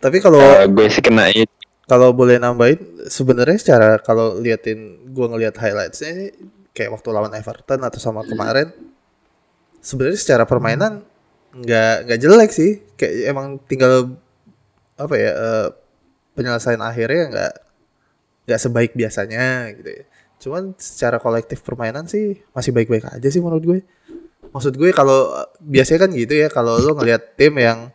Tapi 0.00 0.16
kalau 0.20 0.40
eh, 0.40 0.64
gue 0.68 0.86
sih 0.88 1.00
kena 1.04 1.28
itu. 1.32 1.48
kalau 1.84 2.16
boleh 2.16 2.40
nambahin 2.40 2.80
sebenarnya 3.12 3.58
secara 3.60 3.88
kalau 4.00 4.40
liatin 4.40 5.04
gua 5.12 5.28
ngelihat 5.28 5.52
highlightsnya 5.60 6.10
sih, 6.16 6.30
kayak 6.72 6.96
waktu 6.96 7.08
lawan 7.12 7.32
Everton 7.36 7.80
atau 7.84 8.00
sama 8.00 8.24
kemarin 8.24 8.72
sebenarnya 9.84 10.16
secara 10.16 10.44
permainan 10.48 11.04
nggak 11.54 11.94
nggak 12.08 12.20
jelek 12.20 12.50
sih 12.50 12.80
kayak 12.96 13.30
emang 13.30 13.60
tinggal 13.68 14.16
apa 14.96 15.14
ya 15.14 15.30
eh, 15.36 15.68
penyelesaian 16.34 16.80
akhirnya 16.82 17.22
nggak 17.30 17.54
nggak 18.48 18.60
sebaik 18.60 18.92
biasanya 18.96 19.68
gitu 19.76 19.90
ya 20.02 20.04
cuman 20.44 20.76
secara 20.76 21.16
kolektif 21.16 21.64
permainan 21.64 22.04
sih 22.04 22.36
masih 22.52 22.76
baik-baik 22.76 23.08
aja 23.08 23.28
sih 23.32 23.40
menurut 23.40 23.64
gue 23.64 23.78
maksud 24.52 24.76
gue 24.76 24.92
kalau 24.92 25.32
biasanya 25.58 26.04
kan 26.04 26.10
gitu 26.12 26.34
ya 26.36 26.52
kalau 26.52 26.76
lo 26.76 26.92
ngelihat 26.94 27.32
tim 27.34 27.56
yang 27.56 27.88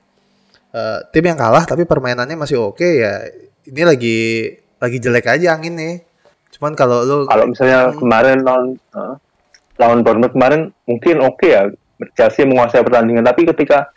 eh, 0.74 1.00
tim 1.13 1.24
yang 1.24 1.38
kalah 1.38 1.63
tapi 1.63 1.86
permainannya 1.86 2.34
masih 2.34 2.58
oke 2.58 2.82
ya 2.82 3.22
ini 3.70 3.82
lagi 3.86 4.18
lagi 4.82 4.98
jelek 4.98 5.29
aja 5.29 5.53
angin 5.53 5.77
nih 5.77 5.96
cuman 6.58 6.74
kalau 6.74 7.06
lo 7.06 7.18
kalau 7.29 7.46
misalnya 7.46 7.94
Hmm. 7.94 8.01
kemarin 8.01 8.41
lawan 8.41 8.68
eh, 8.75 9.15
lawan 9.77 10.01
Bournemouth 10.01 10.34
kemarin 10.34 10.74
mungkin 10.89 11.22
oke 11.22 11.46
ya 11.46 11.70
Chelsea 12.18 12.50
menguasai 12.50 12.82
pertandingan 12.82 13.24
tapi 13.24 13.46
ketika 13.46 13.94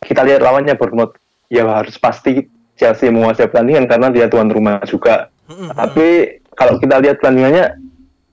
kita 0.00 0.24
lihat 0.24 0.40
lawannya 0.40 0.74
Bournemouth 0.74 1.12
ya 1.52 1.68
harus 1.68 2.00
pasti 2.00 2.48
Chelsea 2.74 3.12
menguasai 3.12 3.52
pertandingan 3.52 3.84
karena 3.84 4.08
dia 4.08 4.26
tuan 4.32 4.48
rumah 4.48 4.80
juga 4.88 5.28
Mm-mm. 5.44 5.76
tapi 5.76 6.39
kalau 6.60 6.76
kita 6.76 7.00
lihat 7.00 7.16
pertandingannya 7.24 7.80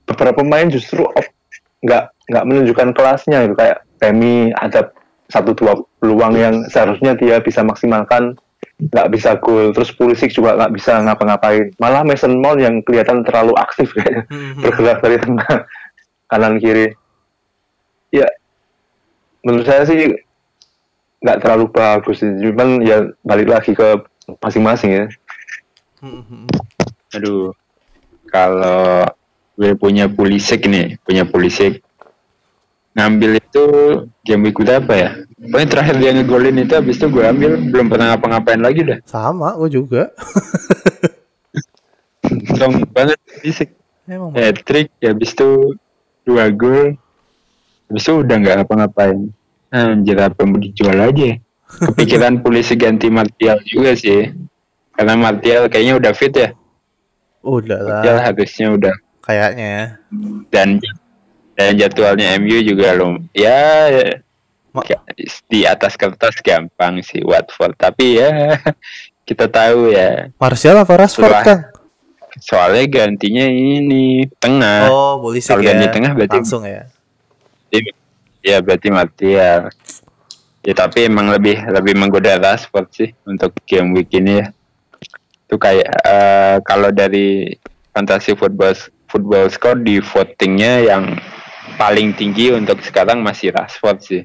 beberapa 0.04 0.44
pemain 0.44 0.68
justru 0.68 1.08
off- 1.08 1.32
nggak 1.80 2.04
nggak 2.28 2.44
menunjukkan 2.44 2.90
kelasnya 2.92 3.48
gitu. 3.48 3.56
Kayak 3.56 3.88
Temi 3.98 4.52
ada 4.54 4.92
satu 5.26 5.56
dua 5.58 5.74
peluang 5.98 6.36
yang 6.38 6.56
seharusnya 6.70 7.16
dia 7.16 7.40
bisa 7.40 7.64
maksimalkan 7.64 8.36
nggak 8.78 9.08
bisa 9.10 9.40
gol. 9.42 9.74
Terus 9.74 9.90
Pulisic 9.96 10.36
juga 10.36 10.54
nggak 10.54 10.74
bisa 10.76 11.02
ngapa-ngapain. 11.02 11.74
Malah 11.82 12.04
Mason 12.06 12.38
Mount 12.38 12.62
yang 12.62 12.84
kelihatan 12.86 13.24
terlalu 13.26 13.56
aktif 13.58 13.90
kayaknya 13.96 14.28
Mhm. 14.30 14.62
bergerak 14.62 15.00
dari 15.02 15.18
tengah 15.18 15.56
kanan 16.28 16.56
kiri. 16.62 16.88
Ya 18.12 18.28
menurut 19.42 19.66
saya 19.66 19.88
sih 19.88 20.14
nggak 21.24 21.40
terlalu 21.42 21.66
bagus. 21.74 22.22
Sih 22.22 22.30
cuman 22.30 22.84
ya 22.86 23.08
balik 23.26 23.50
lagi 23.50 23.72
ke 23.74 23.98
masing-masing 24.44 24.92
ya. 24.94 25.06
Mhm. 26.06 26.46
Aduh, 27.18 27.50
kalau 28.30 29.08
gue 29.58 29.74
punya 29.74 30.06
Pulisic 30.12 30.68
nih, 30.68 31.00
punya 31.02 31.26
Pulisic 31.26 31.82
ngambil 32.98 33.38
itu 33.38 33.66
game 34.26 34.50
week 34.50 34.58
berapa 34.58 34.90
ya? 34.90 35.10
Pokoknya 35.38 35.68
terakhir 35.70 35.96
dia 36.02 36.12
ngegolin 36.18 36.58
itu 36.58 36.74
habis 36.74 36.98
itu 36.98 37.06
gue 37.14 37.22
ambil 37.22 37.62
belum 37.70 37.94
pernah 37.94 38.18
ngapa-ngapain 38.18 38.58
lagi 38.58 38.82
dah. 38.82 38.98
sama 39.06 39.54
gue 39.54 39.70
juga 39.70 40.10
Strong 42.28 42.90
banget 42.90 43.22
Pulisic. 43.22 43.70
emang 44.10 44.34
Hat 44.34 44.58
trick 44.66 44.90
habis 45.00 45.32
itu 45.32 45.78
dua 46.26 46.50
gol. 46.50 46.98
Habis 47.88 48.04
itu 48.04 48.14
udah 48.20 48.36
nggak 48.36 48.56
ngapa-ngapain. 48.66 49.30
Anjir 49.72 50.18
apa 50.20 50.42
mau 50.44 50.58
dijual 50.60 50.98
aja? 50.98 51.24
ya? 51.24 51.36
Kepikiran 51.68 52.42
Pulisic 52.42 52.82
ganti 52.82 53.08
Martial 53.14 53.62
juga 53.64 53.94
sih. 53.94 54.34
Karena 54.98 55.14
Martial 55.14 55.70
kayaknya 55.70 56.02
udah 56.02 56.12
fit 56.18 56.34
ya. 56.34 56.50
Udah 57.48 57.80
lah. 57.80 58.01
Martial 58.04 58.18
harusnya 58.20 58.68
udah. 58.75 58.96
Kayaknya 59.24 59.68
ya. 59.68 59.86
Dan 60.51 60.68
dan 61.56 61.72
jadwalnya 61.74 62.36
MU 62.38 62.60
juga 62.62 62.94
lo 62.94 63.18
ya 63.34 63.89
Ma- 64.75 64.86
ya, 64.86 65.00
di 65.50 65.66
atas 65.66 65.96
kertas 65.96 66.38
gampang 66.44 67.00
sih 67.01 67.24
Watford. 67.24 67.74
Tapi 67.75 68.20
ya 68.20 68.60
kita 69.27 69.48
tahu 69.48 69.92
ya. 69.92 70.27
Martial 70.38 70.75
apa 70.77 70.94
Rashford 70.94 71.27
Setelah- 71.32 71.44
kan 71.48 71.60
soalnya 72.38 72.86
gantinya 72.86 73.50
ini 73.50 74.30
tengah. 74.38 74.94
Oh 74.94 75.18
polisi 75.18 75.50
kalau 75.50 75.66
ya. 75.66 75.74
ganti 75.74 75.88
tengah 75.89 76.12
berarti 76.13 76.38
langsung 76.38 76.63
ya. 76.68 76.86
Ya 78.46 78.62
berarti 78.62 78.88
Martial. 78.94 79.74
Ya 80.62 80.74
tapi 80.75 81.08
emang 81.08 81.32
lebih 81.32 81.63
lebih 81.68 81.96
menggoda 81.96 82.38
Rashford 82.38 82.88
sih 82.94 83.10
untuk 83.24 83.56
game 83.66 83.96
week 83.96 84.12
ini 84.13 84.44
ya 84.44 84.48
itu 85.48 85.56
kayak 85.56 85.88
eh, 86.04 86.58
kalau 86.68 86.92
dari 86.92 87.56
fantasi 87.96 88.36
football 88.36 88.75
football 89.08 89.48
score 89.48 89.80
di 89.80 90.04
votingnya 90.04 90.84
yang 90.84 91.15
paling 91.80 92.12
tinggi 92.12 92.52
untuk 92.52 92.84
sekarang 92.84 93.24
masih 93.24 93.56
Rashford 93.56 93.98
sih 94.04 94.22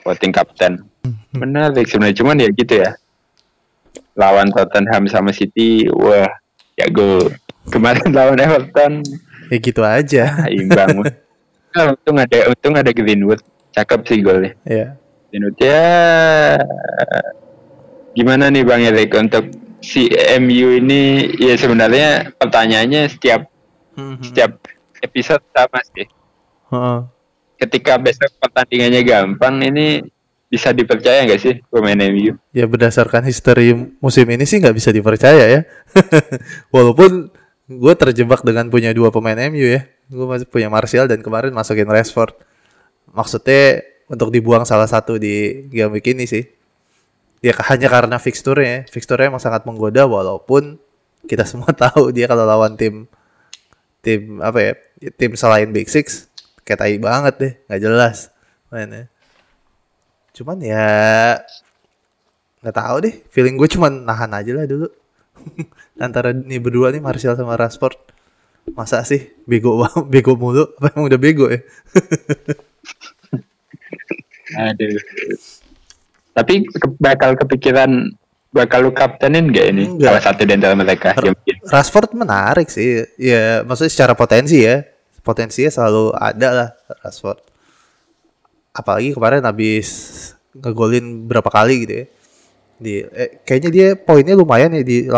voting 0.00 0.32
kapten. 0.32 0.88
Menarik 1.36 1.84
sebenarnya 1.84 2.16
cuman 2.16 2.40
ya 2.40 2.48
gitu 2.48 2.74
ya. 2.80 2.96
Lawan 4.16 4.48
Tottenham 4.48 5.04
sama 5.12 5.36
City 5.36 5.92
wah 5.92 6.32
ya 6.80 6.88
go. 6.88 7.28
Kemarin 7.68 8.08
lawan 8.16 8.40
Everton. 8.40 9.04
Ya 9.52 9.56
gitu 9.60 9.84
aja. 9.84 10.48
Imbang. 10.48 11.04
Nah, 11.72 11.96
untung 11.96 12.20
ada 12.20 12.52
untung 12.52 12.76
ada 12.76 12.92
Greenwood. 12.92 13.40
Cakep 13.72 14.04
sih 14.04 14.20
golnya. 14.20 14.52
Ya. 14.68 14.92
Greenwood 15.32 15.56
ya 15.56 16.60
gimana 18.12 18.52
nih 18.52 18.64
Bang 18.64 18.84
Erik 18.84 19.12
untuk 19.16 19.48
si 19.82 20.06
MU 20.38 20.68
ini 20.72 21.02
ya 21.36 21.54
sebenarnya 21.54 22.32
pertanyaannya 22.34 23.10
setiap 23.10 23.50
Mhm. 23.92 24.24
setiap 24.24 24.56
episode 24.98 25.42
sama 25.50 25.80
sih. 25.84 26.06
Heeh. 26.70 27.00
ketika 27.58 27.94
besok 27.94 28.26
pertandingannya 28.42 29.06
gampang 29.06 29.62
ini 29.62 30.02
bisa 30.48 30.74
dipercaya 30.74 31.22
nggak 31.22 31.38
sih 31.38 31.54
pemain 31.70 31.94
MU 31.94 32.34
ya 32.50 32.66
berdasarkan 32.66 33.22
history 33.22 33.70
musim 34.02 34.26
ini 34.26 34.42
sih 34.42 34.58
nggak 34.58 34.74
bisa 34.74 34.90
dipercaya 34.90 35.44
ya. 35.46 35.60
Walaupun 36.74 37.30
gue 37.68 37.94
terjebak 37.94 38.42
dengan 38.42 38.66
punya 38.66 38.90
dua 38.90 39.08
pemain 39.08 39.38
MU 39.46 39.62
ya. 39.64 39.86
Gue 40.08 40.26
masih 40.26 40.44
punya 40.44 40.68
Martial 40.68 41.06
dan 41.06 41.22
kemarin 41.22 41.54
masukin 41.54 41.86
Rashford. 41.86 42.34
Maksudnya 43.08 43.80
untuk 44.08 44.28
dibuang 44.28 44.66
salah 44.66 44.84
satu 44.86 45.16
di 45.16 45.64
game 45.70 45.96
week 45.96 46.10
ini 46.10 46.26
sih 46.26 46.44
ya 47.42 47.52
hanya 47.68 47.88
karena 47.90 48.16
fixturnya 48.22 48.86
fixturnya 48.86 49.34
emang 49.34 49.42
sangat 49.42 49.66
menggoda 49.66 50.06
walaupun 50.06 50.78
kita 51.26 51.42
semua 51.42 51.74
tahu 51.84 52.14
dia 52.14 52.30
kalau 52.30 52.46
lawan 52.46 52.78
tim 52.78 53.10
tim 54.02 54.38
apa 54.42 54.58
ya 54.58 54.72
tim 55.18 55.34
selain 55.34 55.70
Big 55.70 55.90
Six 55.90 56.30
kayak 56.62 56.78
tai 56.78 56.96
banget 56.98 57.34
deh 57.38 57.52
nggak 57.66 57.82
jelas 57.82 58.30
mainnya. 58.70 59.10
Cuman 60.32 60.58
ya 60.64 60.88
nggak 62.62 62.76
tahu 62.78 62.96
deh 63.04 63.14
feeling 63.28 63.58
gue 63.58 63.68
cuman 63.68 64.06
nahan 64.06 64.32
aja 64.32 64.52
lah 64.54 64.66
dulu. 64.66 64.88
Antara 66.02 66.30
nih 66.30 66.62
berdua 66.62 66.94
nih 66.94 67.02
Martial 67.02 67.34
sama 67.34 67.58
Rashford. 67.58 67.98
Masa 68.78 69.02
sih 69.02 69.34
bego 69.44 69.82
bego 70.12 70.38
mulu? 70.38 70.70
Apa 70.78 70.94
emang 70.94 71.10
udah 71.10 71.20
bego 71.20 71.46
ya? 71.50 71.60
Aduh. 74.56 74.98
Tapi 76.32 76.64
ke- 76.64 76.96
bakal 76.96 77.36
kepikiran 77.36 78.08
bakal 78.48 78.82
lu 78.82 78.92
kaptenin 78.92 79.48
gak 79.48 79.66
ini? 79.66 79.84
Enggak. 79.86 80.12
Salah 80.12 80.24
satu 80.26 80.40
di 80.42 80.52
antara 80.52 80.74
mereka. 80.74 81.12
Ya, 81.14 81.30
mungkin. 81.30 81.56
Rashford 81.64 82.10
menarik 82.12 82.68
sih 82.68 83.04
ya 83.14 83.60
maksudnya 83.62 83.88
secara 83.90 84.12
potensi 84.12 84.60
ya 84.60 84.84
potensinya 85.20 85.70
selalu 85.70 86.12
ada 86.12 86.48
lah 86.50 86.68
Rashford 87.00 87.38
apalagi 88.72 89.12
kemarin 89.12 89.40
habis 89.42 89.88
ngegolin 90.52 91.24
berapa 91.24 91.46
kali 91.46 91.74
gitu 91.80 91.94
ya 91.94 92.06
di 92.76 92.92
eh, 93.04 93.38
kayaknya 93.42 93.70
dia 93.70 93.88
poinnya 93.94 94.34
lumayan 94.34 94.72
ya 94.72 94.82
di 94.82 95.06
8 95.06 95.14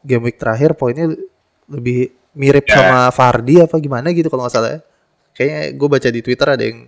game 0.00 0.22
week 0.24 0.38
terakhir 0.38 0.72
poinnya 0.72 1.10
lebih 1.68 2.08
mirip 2.32 2.64
Ya. 2.64 2.80
sama 2.80 2.98
Fardi 3.10 3.58
apa 3.58 3.76
gimana 3.76 4.08
gitu 4.08 4.26
kalau 4.26 4.46
nggak 4.46 4.54
salah 4.54 4.70
ya. 4.72 4.80
kayaknya 5.32 5.60
gue 5.70 5.88
baca 5.88 6.08
di 6.08 6.20
Twitter 6.20 6.48
ada 6.48 6.64
yang 6.64 6.86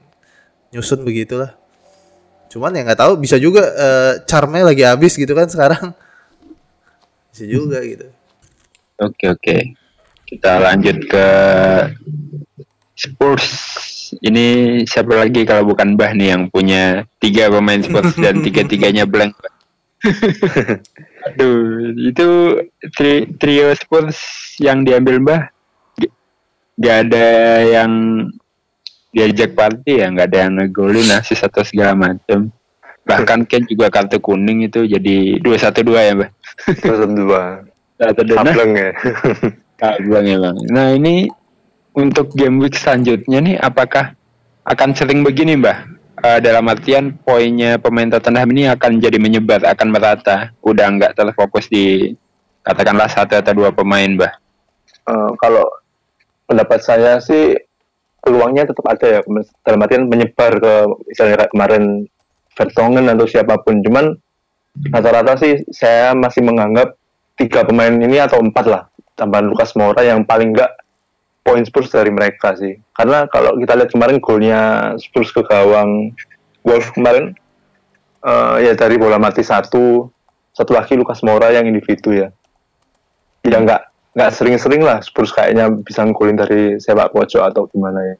nyusun 0.70 1.02
begitulah 1.02 1.52
cuman 2.50 2.74
ya 2.74 2.82
nggak 2.82 3.00
tahu 3.00 3.12
bisa 3.16 3.38
juga 3.38 3.62
eh, 3.62 4.12
charmnya 4.26 4.66
lagi 4.66 4.82
habis 4.82 5.14
gitu 5.14 5.30
kan 5.32 5.46
sekarang 5.46 5.94
bisa 7.30 7.44
juga 7.46 7.78
gitu 7.86 8.10
Oke 9.00 9.32
oke. 9.32 9.56
Kita 10.28 10.60
lanjut 10.60 11.08
ke 11.08 11.26
Spurs. 12.92 13.48
Ini 14.20 14.80
siapa 14.84 15.16
lagi 15.16 15.48
kalau 15.48 15.72
bukan 15.72 15.96
Bah 15.96 16.12
nih 16.12 16.36
yang 16.36 16.52
punya 16.52 17.08
tiga 17.16 17.48
pemain 17.48 17.80
Spurs 17.80 18.12
dan 18.20 18.44
tiga-tiganya 18.44 19.08
blank. 19.08 19.32
Aduh, 21.32 21.96
itu 21.96 22.28
tri- 22.92 23.28
trio 23.40 23.72
Spurs 23.72 24.20
yang 24.60 24.84
diambil 24.84 25.16
Bah 25.24 25.42
g- 25.96 26.12
gak 26.76 27.08
ada 27.08 27.28
yang 27.64 27.92
diajak 29.10 29.58
party 29.58 30.02
ya, 30.02 30.06
nggak 30.10 30.28
ada 30.30 30.38
yang 30.46 30.52
ngegolin 30.58 31.10
asis 31.14 31.42
atau 31.42 31.66
segala 31.66 31.94
macam. 31.94 32.50
Bahkan 33.06 33.48
Ken 33.50 33.66
juga 33.66 33.90
kartu 33.90 34.22
kuning 34.22 34.70
itu 34.70 34.86
jadi 34.86 35.40
dua 35.42 35.56
satu 35.58 35.82
dua 35.82 36.00
ya, 36.06 36.14
Bah. 36.14 36.30
terus 36.78 37.08
dua 37.10 37.66
Satu 38.00 38.22
dua. 38.22 38.38
Nah, 38.40 38.54
ya 38.54 38.90
Kablang 39.80 40.26
ya 40.28 40.36
bang. 40.36 40.56
Nah 40.68 40.86
ini 40.92 41.28
untuk 41.96 42.36
game 42.36 42.60
week 42.60 42.76
selanjutnya 42.76 43.40
nih, 43.40 43.56
apakah 43.56 44.12
akan 44.68 44.92
sering 44.92 45.24
begini 45.24 45.56
mbah? 45.56 45.88
Eh, 46.20 46.38
dalam 46.44 46.68
artian 46.68 47.16
poinnya 47.24 47.80
pemain 47.80 48.12
Tottenham 48.12 48.52
ini 48.52 48.68
akan 48.68 49.00
jadi 49.00 49.16
menyebar, 49.16 49.64
akan 49.64 49.88
merata, 49.88 50.52
udah 50.60 50.86
nggak 51.00 51.16
terfokus 51.16 51.64
di 51.72 52.12
katakanlah 52.60 53.08
satu 53.08 53.40
atau 53.40 53.56
dua 53.56 53.72
pemain 53.72 54.04
mbah. 54.04 54.32
Eh, 55.08 55.30
kalau 55.40 55.64
pendapat 56.44 56.84
saya 56.84 57.16
sih 57.24 57.56
peluangnya 58.20 58.68
tetap 58.68 58.84
ada 58.86 59.06
ya 59.06 59.20
dalam 59.64 59.80
artian 59.84 60.04
menyebar 60.06 60.52
ke 60.60 60.72
misalnya 61.08 61.48
kemarin 61.50 62.06
Vertonghen 62.54 63.08
atau 63.08 63.24
siapa 63.24 63.56
pun. 63.64 63.80
Cuman 63.80 64.12
rata-rata 64.92 65.40
sih 65.40 65.64
saya 65.72 66.12
masih 66.12 66.44
menganggap 66.44 66.92
tiga 67.40 67.64
pemain 67.64 67.92
ini 67.92 68.20
atau 68.20 68.42
empat 68.44 68.66
lah 68.68 68.82
tambahan 69.16 69.48
Lucas 69.48 69.72
Moura 69.76 70.04
yang 70.04 70.28
paling 70.28 70.52
enggak 70.52 70.72
poin 71.40 71.64
Spurs 71.64 71.88
dari 71.88 72.12
mereka 72.12 72.52
sih. 72.56 72.76
Karena 72.92 73.24
kalau 73.32 73.56
kita 73.56 73.76
lihat 73.76 73.90
kemarin 73.92 74.20
golnya 74.20 74.92
Spurs 75.00 75.32
ke 75.32 75.40
gawang 75.44 76.12
Wolf 76.60 76.92
kemarin 76.92 77.32
eh, 78.20 78.56
ya 78.68 78.72
dari 78.76 79.00
bola 79.00 79.16
mati 79.16 79.40
satu, 79.40 80.08
satu 80.52 80.70
lagi 80.76 80.96
Lucas 81.00 81.24
Moura 81.24 81.48
yang 81.48 81.64
individu 81.64 82.12
ya. 82.12 82.28
Ya 83.40 83.56
nggak 83.56 83.89
nggak 84.10 84.30
sering-sering 84.34 84.82
lah 84.82 84.98
Spurs 85.00 85.30
kayaknya 85.30 85.70
bisa 85.70 86.02
nggolin 86.02 86.34
dari 86.34 86.76
sepak 86.82 87.14
pojok 87.14 87.42
atau 87.46 87.70
gimana 87.70 88.02
ya. 88.02 88.14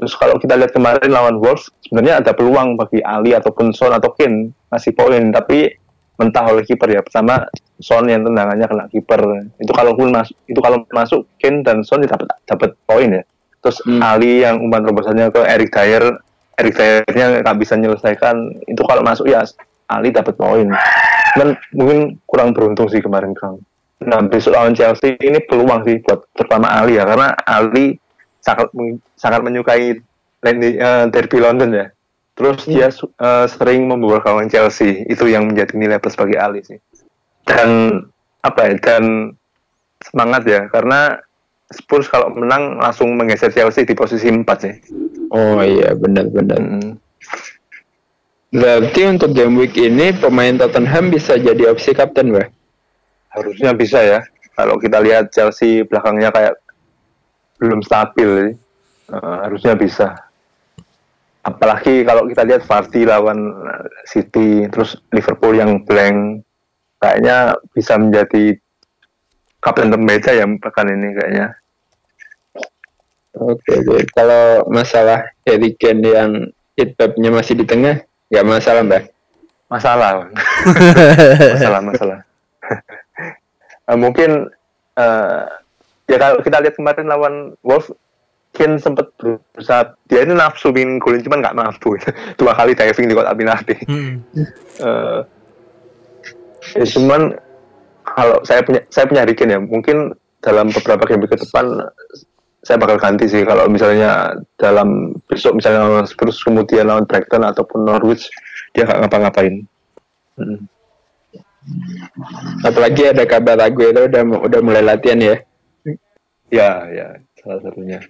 Terus 0.00 0.16
kalau 0.16 0.40
kita 0.40 0.56
lihat 0.56 0.72
kemarin 0.72 1.12
lawan 1.12 1.36
Wolves, 1.36 1.68
sebenarnya 1.84 2.24
ada 2.24 2.32
peluang 2.32 2.76
bagi 2.80 3.04
Ali 3.04 3.36
ataupun 3.36 3.76
Son 3.76 3.92
atau 3.92 4.16
Kane 4.16 4.48
ngasih 4.72 4.96
poin, 4.96 5.28
tapi 5.28 5.76
mentah 6.16 6.48
oleh 6.48 6.64
kiper 6.64 6.88
ya. 6.88 7.04
Pertama 7.04 7.44
Son 7.80 8.08
yang 8.08 8.24
tendangannya 8.24 8.64
kena 8.64 8.84
kiper. 8.88 9.20
Itu 9.60 9.72
kalau 9.76 9.92
pun 9.92 10.08
masuk, 10.08 10.36
itu 10.48 10.60
kalau 10.64 10.88
masuk 10.88 11.28
Kane 11.36 11.60
dan 11.60 11.84
Son 11.84 12.00
dapat 12.00 12.32
dapat 12.48 12.72
poin 12.88 13.12
ya. 13.12 13.22
Terus 13.60 13.76
Hmm. 13.84 14.00
Ali 14.00 14.40
yang 14.40 14.56
umpan 14.64 14.88
terobosannya 14.88 15.28
ke 15.28 15.40
Eric 15.44 15.68
Dyer, 15.68 16.04
Eric 16.56 16.74
Dyer-nya 16.80 17.44
nggak 17.44 17.56
bisa 17.60 17.76
menyelesaikan. 17.76 18.36
Itu 18.64 18.80
kalau 18.88 19.04
masuk 19.04 19.28
ya 19.28 19.44
Ali 19.84 20.16
dapat 20.16 20.32
poin. 20.32 20.64
Cuman 21.36 21.48
mungkin 21.76 22.16
kurang 22.24 22.56
beruntung 22.56 22.88
sih 22.88 23.04
kemarin 23.04 23.36
Kang. 23.36 23.60
Nah 24.00 24.24
besok 24.24 24.56
lawan 24.56 24.72
Chelsea 24.72 25.16
ini 25.20 25.44
peluang 25.44 25.84
sih 25.84 26.00
buat 26.00 26.24
terutama 26.32 26.72
Ali 26.72 26.96
ya 26.96 27.04
karena 27.04 27.36
Ali 27.44 28.00
sangat 28.40 28.72
sangat 29.20 29.40
menyukai 29.44 30.00
eh, 30.40 31.04
derby 31.12 31.38
London 31.40 31.70
ya. 31.76 31.86
Terus 32.32 32.64
dia 32.64 32.88
su- 32.88 33.12
eh, 33.12 33.46
sering 33.52 33.84
membawa 33.84 34.24
kawan 34.24 34.48
Chelsea 34.48 35.04
itu 35.04 35.28
yang 35.28 35.52
menjadi 35.52 35.76
nilai 35.76 36.00
plus 36.00 36.16
bagi 36.16 36.40
Ali 36.40 36.64
sih. 36.64 36.80
Dan 37.44 38.00
apa 38.40 38.72
ya 38.72 38.74
dan 38.80 39.36
semangat 40.00 40.48
ya 40.48 40.64
karena 40.72 41.20
Spurs 41.70 42.08
kalau 42.10 42.34
menang 42.34 42.80
langsung 42.82 43.14
menggeser 43.14 43.52
Chelsea 43.52 43.86
di 43.86 43.94
posisi 43.94 44.26
4 44.26 44.42
sih. 44.58 44.74
Oh 45.30 45.62
iya 45.62 45.94
benar-benar. 45.94 46.58
Mm. 46.58 46.98
Berarti 48.50 49.00
untuk 49.06 49.30
game 49.30 49.54
week 49.54 49.78
ini 49.78 50.10
pemain 50.10 50.58
Tottenham 50.58 51.14
bisa 51.14 51.38
jadi 51.38 51.70
opsi 51.70 51.94
kapten, 51.94 52.34
Bah? 52.34 52.50
Harusnya 53.30 53.70
bisa 53.74 53.98
ya. 54.02 54.20
Kalau 54.54 54.76
kita 54.76 54.98
lihat 55.00 55.30
Chelsea 55.32 55.86
belakangnya 55.86 56.34
kayak 56.34 56.54
belum 57.60 57.80
stabil, 57.80 58.56
eh, 59.08 59.36
harusnya 59.46 59.78
bisa. 59.78 60.16
Apalagi 61.40 62.04
kalau 62.04 62.28
kita 62.28 62.44
lihat 62.44 62.68
Vardy 62.68 63.08
lawan 63.08 63.40
City, 64.04 64.68
terus 64.68 65.00
Liverpool 65.08 65.56
yang 65.56 65.80
blank, 65.88 66.44
kayaknya 67.00 67.56
bisa 67.72 67.96
menjadi 67.96 68.60
kapten 69.60 69.88
pembeda 69.88 70.36
ya 70.36 70.44
pekan 70.60 70.92
ini 70.92 71.16
kayaknya. 71.16 71.46
Oke, 73.40 73.80
oke. 73.80 74.04
Kalau 74.12 74.68
masalah 74.68 75.32
Harry 75.48 75.72
Kane 75.78 76.04
yang 76.04 76.32
hit 76.76 76.98
nya 77.16 77.30
masih 77.32 77.56
di 77.56 77.64
tengah, 77.64 78.04
nggak 78.28 78.46
masalah, 78.48 78.82
Mbak. 78.84 79.04
Masalah, 79.70 80.10
masalah, 81.54 81.80
masalah. 81.80 82.18
Eh, 83.90 83.98
mungkin 83.98 84.46
eh, 84.94 85.42
ya 86.06 86.16
kalau 86.18 86.38
kita 86.46 86.62
lihat 86.62 86.74
kemarin 86.78 87.10
lawan 87.10 87.34
Wolves, 87.66 87.90
Kane 88.50 88.82
sempat 88.82 89.10
berusaha 89.18 89.94
dia 90.10 90.26
ini 90.26 90.34
nafsu 90.34 90.74
ingin 90.74 90.98
golin 90.98 91.22
cuman 91.22 91.38
nggak 91.38 91.58
mampu 91.58 91.94
dua 92.38 92.54
kali 92.54 92.74
diving 92.74 93.10
di 93.10 93.14
kotak 93.18 93.36
penalti. 93.36 93.76
Hmm. 93.90 94.22
Eh, 94.80 95.20
ya 96.72 96.84
cuman 96.88 97.36
kalau 98.00 98.40
saya 98.48 98.64
punya 98.64 98.80
saya 98.88 99.04
punya 99.04 99.28
Harry 99.28 99.36
Kane 99.36 99.52
ya 99.52 99.60
mungkin 99.60 100.16
dalam 100.40 100.72
beberapa 100.72 101.04
game 101.04 101.28
ke 101.28 101.36
depan 101.36 101.84
saya 102.64 102.80
bakal 102.80 102.96
ganti 102.96 103.28
sih 103.28 103.44
kalau 103.44 103.68
misalnya 103.68 104.40
dalam 104.56 105.12
besok 105.28 105.60
misalnya 105.60 106.00
Spurs 106.08 106.40
kemudian 106.40 106.88
lawan 106.88 107.04
Brighton 107.04 107.44
ataupun 107.44 107.84
Norwich 107.84 108.32
dia 108.72 108.88
nggak 108.88 109.04
ngapa-ngapain. 109.04 109.68
Hmm. 110.40 110.64
Apalagi 112.62 113.10
ada 113.10 113.24
kabar 113.24 113.58
Aguero 113.60 114.06
udah 114.06 114.22
udah 114.46 114.60
mulai 114.60 114.82
latihan 114.84 115.20
ya. 115.20 115.36
Ya, 116.50 116.70
ya, 116.90 117.06
salah 117.38 117.62
satunya. 117.62 118.02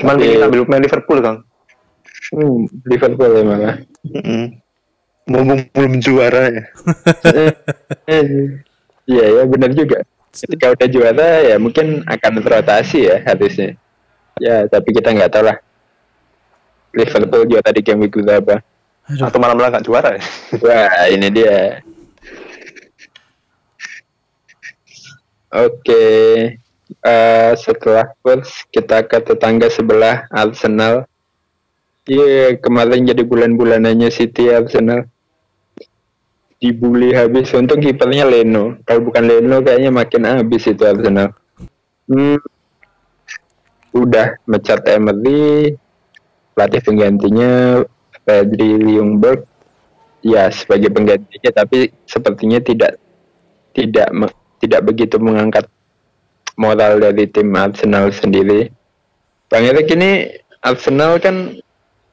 Cuman 0.00 0.16
Tapi- 0.16 0.32
kita 0.32 0.44
ambil 0.48 0.64
pemain 0.64 0.84
Liverpool, 0.84 1.18
Kang. 1.20 1.38
Hmm, 2.32 2.64
Liverpool 2.88 3.30
ya 3.36 3.42
malah. 3.44 3.76
Mumpung 5.24 5.60
belum 5.72 5.92
juara 6.00 6.52
ya. 6.52 6.64
Iya 9.04 9.24
ya 9.36 9.42
benar 9.44 9.68
juga. 9.76 10.00
Ketika 10.32 10.72
udah 10.72 10.88
juara 10.88 11.30
ya 11.44 11.56
mungkin 11.60 12.00
akan 12.08 12.32
rotasi 12.40 13.04
ya 13.12 13.20
harusnya. 13.28 13.76
Ya 14.40 14.64
tapi 14.64 14.96
kita 14.96 15.12
nggak 15.12 15.28
tahu 15.28 15.44
lah. 15.44 15.60
Liverpool 16.96 17.44
juara 17.44 17.68
di 17.68 17.84
game 17.84 18.08
week 18.08 18.16
berapa? 18.16 18.64
Aduh. 19.12 19.28
Atau 19.28 19.36
malam-malam 19.36 19.76
nggak 19.76 19.84
juara 19.84 20.16
ya. 20.16 20.22
Wah 20.64 21.04
ini 21.12 21.28
dia. 21.28 21.84
Oke. 25.54 26.04
Eh, 27.04 27.52
setelah 27.54 28.10
Spurs 28.10 28.66
kita 28.74 29.06
ke 29.06 29.22
tetangga 29.22 29.70
sebelah 29.70 30.26
Arsenal. 30.34 31.06
Iya 32.04 32.58
kemarin 32.60 33.06
jadi 33.06 33.22
bulan-bulanannya 33.22 34.10
City 34.10 34.50
Arsenal. 34.50 35.06
Dibully 36.58 37.14
habis. 37.14 37.54
Untung 37.54 37.78
kipernya 37.78 38.26
Leno. 38.26 38.82
Kalau 38.82 39.06
bukan 39.06 39.24
Leno 39.24 39.62
kayaknya 39.62 39.94
makin 39.94 40.26
habis 40.26 40.66
itu 40.66 40.82
Arsenal. 40.82 41.32
Hmm. 42.10 42.42
Udah 43.94 44.36
mecat 44.50 44.82
Emery. 44.90 45.78
Pelatih 46.54 46.82
penggantinya 46.82 47.82
Pedri 48.26 48.78
Ljungberg 48.78 49.44
ya 50.24 50.48
sebagai 50.48 50.88
penggantinya 50.88 51.50
tapi 51.52 51.92
sepertinya 52.08 52.56
tidak 52.62 52.96
tidak 53.76 54.08
tidak 54.64 54.80
begitu 54.88 55.20
mengangkat 55.20 55.68
moral 56.56 56.98
dari 57.02 57.28
tim 57.28 57.52
Arsenal 57.52 58.08
sendiri. 58.10 58.72
Bang 59.52 59.68
Erik 59.68 59.92
ini 59.92 60.40
Arsenal 60.64 61.20
kan 61.20 61.60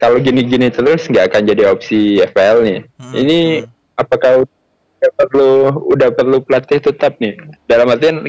kalau 0.02 0.18
gini-gini 0.20 0.68
terus 0.74 1.08
nggak 1.08 1.32
akan 1.32 1.42
jadi 1.48 1.64
opsi 1.72 2.20
FPL 2.20 2.58
nih. 2.66 2.80
Hmm, 3.00 3.14
Ini 3.16 3.38
apakah 3.96 4.44
udah 4.44 5.12
perlu 5.16 5.52
udah 5.94 6.10
perlu 6.12 6.38
pelatih 6.42 6.82
tetap 6.82 7.22
nih? 7.22 7.38
Dalam 7.70 7.88
artian 7.90 8.26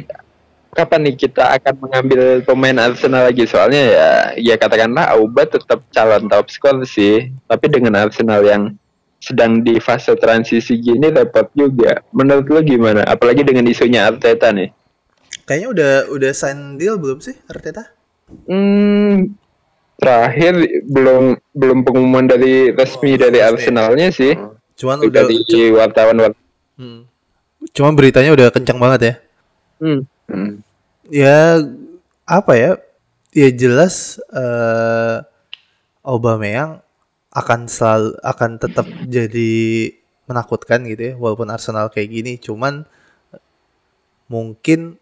kapan 0.72 1.00
nih 1.08 1.16
kita 1.16 1.56
akan 1.60 1.74
mengambil 1.80 2.44
pemain 2.44 2.76
Arsenal 2.76 3.26
lagi? 3.26 3.48
Soalnya 3.48 3.82
ya 3.82 4.08
ya 4.36 4.54
katakanlah 4.60 5.16
Auba 5.16 5.48
tetap 5.48 5.80
calon 5.90 6.28
top 6.28 6.46
skor 6.52 6.76
sih, 6.84 7.32
tapi 7.48 7.72
dengan 7.72 7.96
Arsenal 7.98 8.44
yang 8.44 8.76
sedang 9.22 9.62
di 9.62 9.78
fase 9.78 10.18
transisi 10.18 10.82
gini 10.82 11.06
repot 11.14 11.46
juga. 11.54 12.02
Menurut 12.10 12.46
lo 12.50 12.60
gimana? 12.66 13.06
Apalagi 13.06 13.46
dengan 13.46 13.70
isunya 13.70 14.10
Arteta 14.10 14.50
nih. 14.50 14.74
Kayaknya 15.46 15.68
udah 15.70 15.92
udah 16.10 16.30
sign 16.34 16.74
deal 16.74 16.98
belum 16.98 17.22
sih 17.22 17.38
Arteta? 17.46 17.86
Hmm, 18.50 19.38
terakhir 20.02 20.82
belum 20.90 21.38
belum 21.54 21.78
pengumuman 21.86 22.26
dari 22.26 22.74
resmi 22.74 23.14
Oh, 23.14 23.18
dari 23.22 23.38
resmi. 23.38 23.48
Arsenalnya 23.54 24.08
sih. 24.10 24.34
Cuman 24.74 25.06
udah 25.06 25.22
Dari 25.22 25.70
wartawan 25.70 26.16
wartawan. 26.18 26.42
Hmm. 26.74 27.00
Cuma 27.70 27.94
beritanya 27.94 28.34
udah 28.34 28.50
kencang 28.50 28.82
banget 28.82 29.00
ya. 29.00 29.14
Hmm. 29.78 30.00
Hmm. 30.26 30.52
Ya 31.06 31.62
apa 32.26 32.52
ya? 32.58 32.70
Ya 33.30 33.48
jelas 33.54 34.18
eh 34.34 35.16
Aubameyang 36.02 36.82
akan 37.32 37.64
selalu 37.64 38.12
akan 38.20 38.50
tetap 38.60 38.86
jadi 39.08 39.52
menakutkan 40.28 40.84
gitu 40.84 41.02
ya 41.02 41.14
walaupun 41.16 41.48
Arsenal 41.48 41.88
kayak 41.88 42.08
gini. 42.12 42.32
Cuman 42.36 42.84
mungkin 44.28 45.00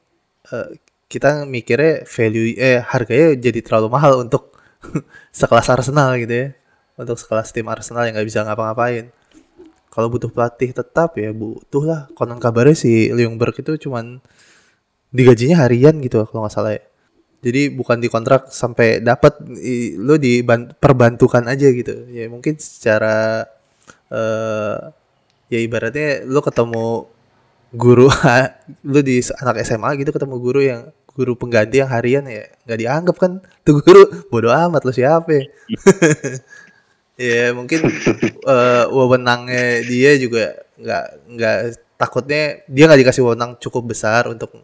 eh, 0.51 0.71
kita 1.11 1.45
mikirnya 1.47 2.07
value 2.07 2.55
eh 2.55 2.79
harganya 2.83 3.35
jadi 3.51 3.61
terlalu 3.67 3.89
mahal 3.91 4.23
untuk 4.23 4.55
sekelas 5.35 5.69
Arsenal 5.71 6.15
gitu 6.23 6.35
ya. 6.35 6.49
Untuk 7.01 7.17
sekelas 7.19 7.51
tim 7.51 7.67
Arsenal 7.67 8.07
yang 8.07 8.15
nggak 8.15 8.29
bisa 8.29 8.47
ngapa-ngapain. 8.47 9.11
Kalau 9.91 10.07
butuh 10.07 10.31
pelatih 10.31 10.71
tetap 10.71 11.19
ya 11.19 11.35
butuh 11.35 11.83
lah 11.83 12.01
konon 12.15 12.39
kabarnya 12.39 12.79
si 12.79 13.11
Ljungberg 13.11 13.59
itu 13.59 13.75
cuman 13.89 14.23
digajinya 15.11 15.67
harian 15.67 15.99
gitu 15.99 16.23
kalau 16.31 16.47
nggak 16.47 16.55
salah 16.55 16.79
ya 16.79 16.83
jadi 17.41 17.73
bukan 17.73 18.05
dikontrak 18.05 18.53
sampai 18.53 19.01
dapat 19.01 19.41
lo 19.97 20.21
diperbantukan 20.21 21.49
aja 21.49 21.73
gitu. 21.73 22.05
Ya 22.13 22.29
mungkin 22.29 22.61
secara 22.61 23.49
eh 24.13 24.79
ya 25.51 25.59
ibaratnya 25.59 26.29
lo 26.29 26.45
ketemu 26.45 27.09
guru 27.73 28.09
lo 28.93 29.01
di 29.01 29.25
anak 29.41 29.65
SMA 29.65 29.91
gitu 30.05 30.11
ketemu 30.13 30.37
guru 30.37 30.61
yang 30.61 30.93
guru 31.11 31.35
pengganti 31.35 31.83
yang 31.83 31.91
harian 31.91 32.25
ya 32.29 32.45
nggak 32.69 32.81
dianggap 32.81 33.17
kan? 33.17 33.33
Tuh 33.65 33.81
guru 33.81 34.03
bodoh 34.29 34.53
amat 34.53 34.85
lo 34.85 34.93
siapa 34.93 35.31
ya? 35.33 35.45
Ya 37.21 37.53
mungkin 37.53 37.85
eh, 38.49 38.85
wewenangnya 38.89 39.85
dia 39.85 40.17
juga 40.17 40.57
nggak 40.81 41.05
nggak 41.37 41.57
takutnya 42.01 42.65
dia 42.65 42.89
nggak 42.89 43.01
dikasih 43.05 43.23
wewenang 43.29 43.61
cukup 43.61 43.93
besar 43.93 44.25
untuk 44.25 44.57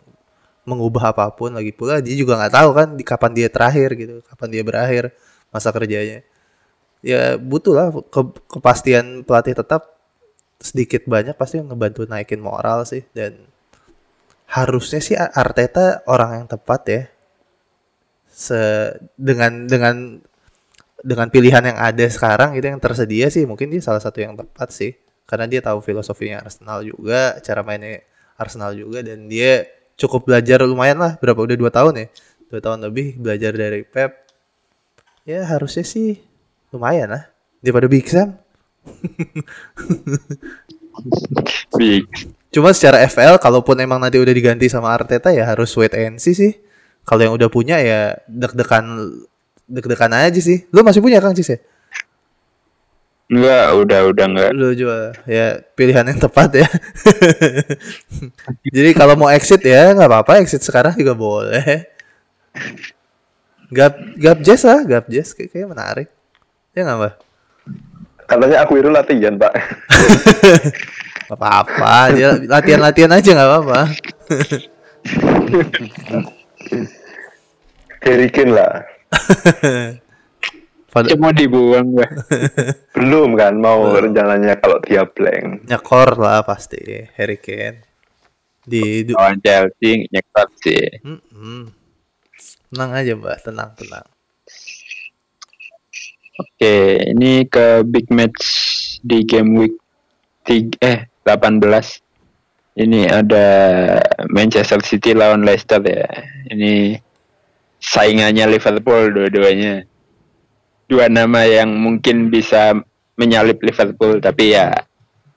mengubah 0.66 1.14
apa 1.14 1.30
pun 1.30 1.54
lagi 1.54 1.70
pula 1.70 2.02
dia 2.02 2.18
juga 2.18 2.34
nggak 2.36 2.54
tahu 2.58 2.70
kan 2.74 2.88
di 2.98 3.04
kapan 3.06 3.32
dia 3.32 3.48
terakhir 3.48 3.94
gitu 3.94 4.20
kapan 4.26 4.48
dia 4.50 4.62
berakhir 4.66 5.04
masa 5.54 5.70
kerjanya. 5.70 6.26
Ya 7.06 7.38
butuh 7.38 7.74
lah 7.74 7.88
ke- 8.10 8.36
kepastian 8.50 9.22
pelatih 9.22 9.54
tetap 9.54 9.94
sedikit 10.58 11.06
banyak 11.06 11.38
pasti 11.38 11.62
ngebantu 11.62 12.08
naikin 12.10 12.42
moral 12.42 12.82
sih 12.82 13.06
dan 13.14 13.38
harusnya 14.50 14.98
sih 14.98 15.14
Arteta 15.14 16.02
orang 16.10 16.42
yang 16.42 16.46
tepat 16.50 16.80
ya. 16.90 17.02
Se 18.26 18.58
dengan 19.14 19.70
dengan 19.70 20.18
dengan 21.06 21.28
pilihan 21.30 21.62
yang 21.62 21.78
ada 21.78 22.06
sekarang 22.10 22.58
gitu 22.58 22.66
yang 22.74 22.82
tersedia 22.82 23.30
sih 23.30 23.46
mungkin 23.46 23.70
dia 23.70 23.78
salah 23.78 24.02
satu 24.02 24.18
yang 24.18 24.34
tepat 24.34 24.74
sih. 24.74 24.98
Karena 25.26 25.46
dia 25.46 25.62
tahu 25.62 25.78
filosofinya 25.82 26.42
Arsenal 26.42 26.82
juga 26.86 27.38
cara 27.42 27.62
mainnya 27.62 28.02
Arsenal 28.38 28.74
juga 28.74 29.02
dan 29.02 29.26
dia 29.30 29.66
cukup 29.96 30.28
belajar 30.28 30.62
lumayan 30.62 31.00
lah 31.00 31.16
berapa 31.18 31.36
udah 31.36 31.56
dua 31.56 31.72
tahun 31.72 31.94
ya 32.04 32.06
dua 32.52 32.60
tahun 32.62 32.78
lebih 32.86 33.16
belajar 33.18 33.52
dari 33.56 33.82
Pep 33.82 34.28
ya 35.26 35.42
harusnya 35.44 35.82
sih 35.82 36.20
lumayan 36.70 37.10
lah 37.16 37.24
daripada 37.64 37.88
Big 37.88 38.06
Sam 38.06 38.36
Big. 41.76 42.08
Cuma 42.48 42.72
secara 42.72 43.04
FL 43.04 43.36
kalaupun 43.36 43.76
emang 43.76 44.00
nanti 44.00 44.16
udah 44.16 44.32
diganti 44.32 44.72
sama 44.72 44.96
Arteta 44.96 45.28
ya 45.28 45.44
harus 45.44 45.68
wait 45.76 45.92
and 45.92 46.16
see 46.16 46.32
sih. 46.32 46.56
Kalau 47.04 47.22
yang 47.22 47.34
udah 47.36 47.52
punya 47.52 47.78
ya 47.78 48.16
deg-degan 48.26 49.12
deg-degan 49.68 50.12
aja 50.16 50.40
sih. 50.40 50.64
Lu 50.72 50.80
masih 50.80 51.04
punya 51.04 51.20
Kang 51.20 51.36
Cis 51.36 51.52
ya? 51.52 51.58
Enggak, 53.26 53.66
udah 53.74 54.00
udah 54.14 54.24
enggak. 54.30 54.50
Lu 54.54 54.70
jual 54.70 55.10
ya 55.26 55.58
pilihan 55.74 56.06
yang 56.06 56.20
tepat 56.22 56.62
ya. 56.62 56.68
Jadi 58.76 58.90
kalau 58.94 59.18
mau 59.18 59.26
exit 59.34 59.58
ya 59.66 59.90
nggak 59.90 60.06
apa-apa 60.06 60.38
exit 60.38 60.62
sekarang 60.62 60.94
juga 60.94 61.18
boleh. 61.18 61.90
Gap 63.74 63.98
gap 64.14 64.38
jazz 64.46 64.62
lah, 64.62 64.86
gap 64.86 65.10
jazz 65.10 65.34
kayak 65.34 65.50
kayak 65.50 65.66
menarik. 65.66 66.08
Ya 66.70 66.86
nggak 66.86 66.98
mbak? 67.02 67.14
Katanya 68.26 68.66
aku 68.66 68.82
itu 68.82 68.90
latihan, 68.90 69.38
Pak. 69.38 69.54
Apa-apa, 71.34 72.10
dia 72.14 72.38
latihan-latihan 72.42 73.10
aja 73.14 73.30
nggak 73.34 73.50
apa-apa. 73.50 73.80
Kane 78.02 78.50
lah. 78.54 78.86
Pada 80.96 81.12
Cuma 81.12 81.28
dibuang 81.28 81.92
gua. 81.92 82.08
Belum 82.96 83.36
kan 83.36 83.52
mau 83.60 83.84
rencananya 83.92 84.56
kalau 84.56 84.80
dia 84.80 85.04
blank. 85.04 85.68
nyekor 85.68 86.16
lah 86.16 86.40
pasti 86.40 87.04
Harry 87.20 87.36
Kane. 87.36 87.84
Di 88.64 89.04
Lawan 89.12 89.36
Chelsea 89.44 90.08
nyekot 90.08 90.48
sih. 90.64 90.88
Mm-mm. 91.04 91.68
Tenang 92.72 92.90
aja 92.96 93.12
mbak, 93.12 93.44
tenang 93.44 93.76
tenang. 93.76 94.08
Oke, 96.40 96.76
ini 97.12 97.44
ke 97.44 97.84
big 97.84 98.08
match 98.08 98.40
di 99.04 99.20
game 99.28 99.52
week 99.52 99.76
3 100.48 100.80
eh 100.80 100.98
18. 101.28 101.60
Ini 102.76 103.00
ada 103.08 103.46
Manchester 104.32 104.80
City 104.80 105.12
lawan 105.12 105.44
Leicester 105.44 105.84
ya. 105.84 106.08
Ini 106.56 106.96
saingannya 107.84 108.48
Liverpool 108.48 109.12
dua-duanya. 109.12 109.84
Dua 110.86 111.10
nama 111.10 111.42
yang 111.42 111.74
mungkin 111.74 112.30
bisa 112.30 112.78
menyalip 113.18 113.58
Liverpool 113.62 114.22
tapi 114.22 114.54
ya 114.54 114.70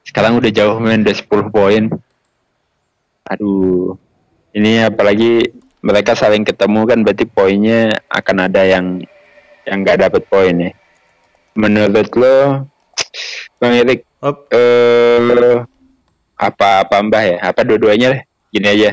sekarang 0.05 0.37
udah 0.37 0.51
jauh 0.53 0.77
main 0.81 1.01
udah 1.01 1.15
10 1.15 1.49
poin. 1.53 1.83
Aduh. 3.29 3.97
Ini 4.49 4.89
apalagi 4.89 5.53
mereka 5.79 6.17
saling 6.17 6.41
ketemu 6.41 6.81
kan 6.89 6.99
berarti 7.05 7.25
poinnya 7.29 7.93
akan 8.09 8.49
ada 8.49 8.65
yang 8.65 9.05
yang 9.63 9.77
nggak 9.85 10.09
dapat 10.09 10.25
poin 10.25 10.55
ya. 10.57 10.71
Menurut 11.53 12.09
lo, 12.17 12.65
Bang 13.61 13.73
Erik, 13.77 14.05
eh 14.49 15.61
apa 16.39 16.87
apa 16.87 16.95
Mbah 17.03 17.23
ya? 17.23 17.37
Apa 17.43 17.67
dua-duanya 17.67 18.07
deh? 18.15 18.21
Gini 18.49 18.67
aja. 18.71 18.91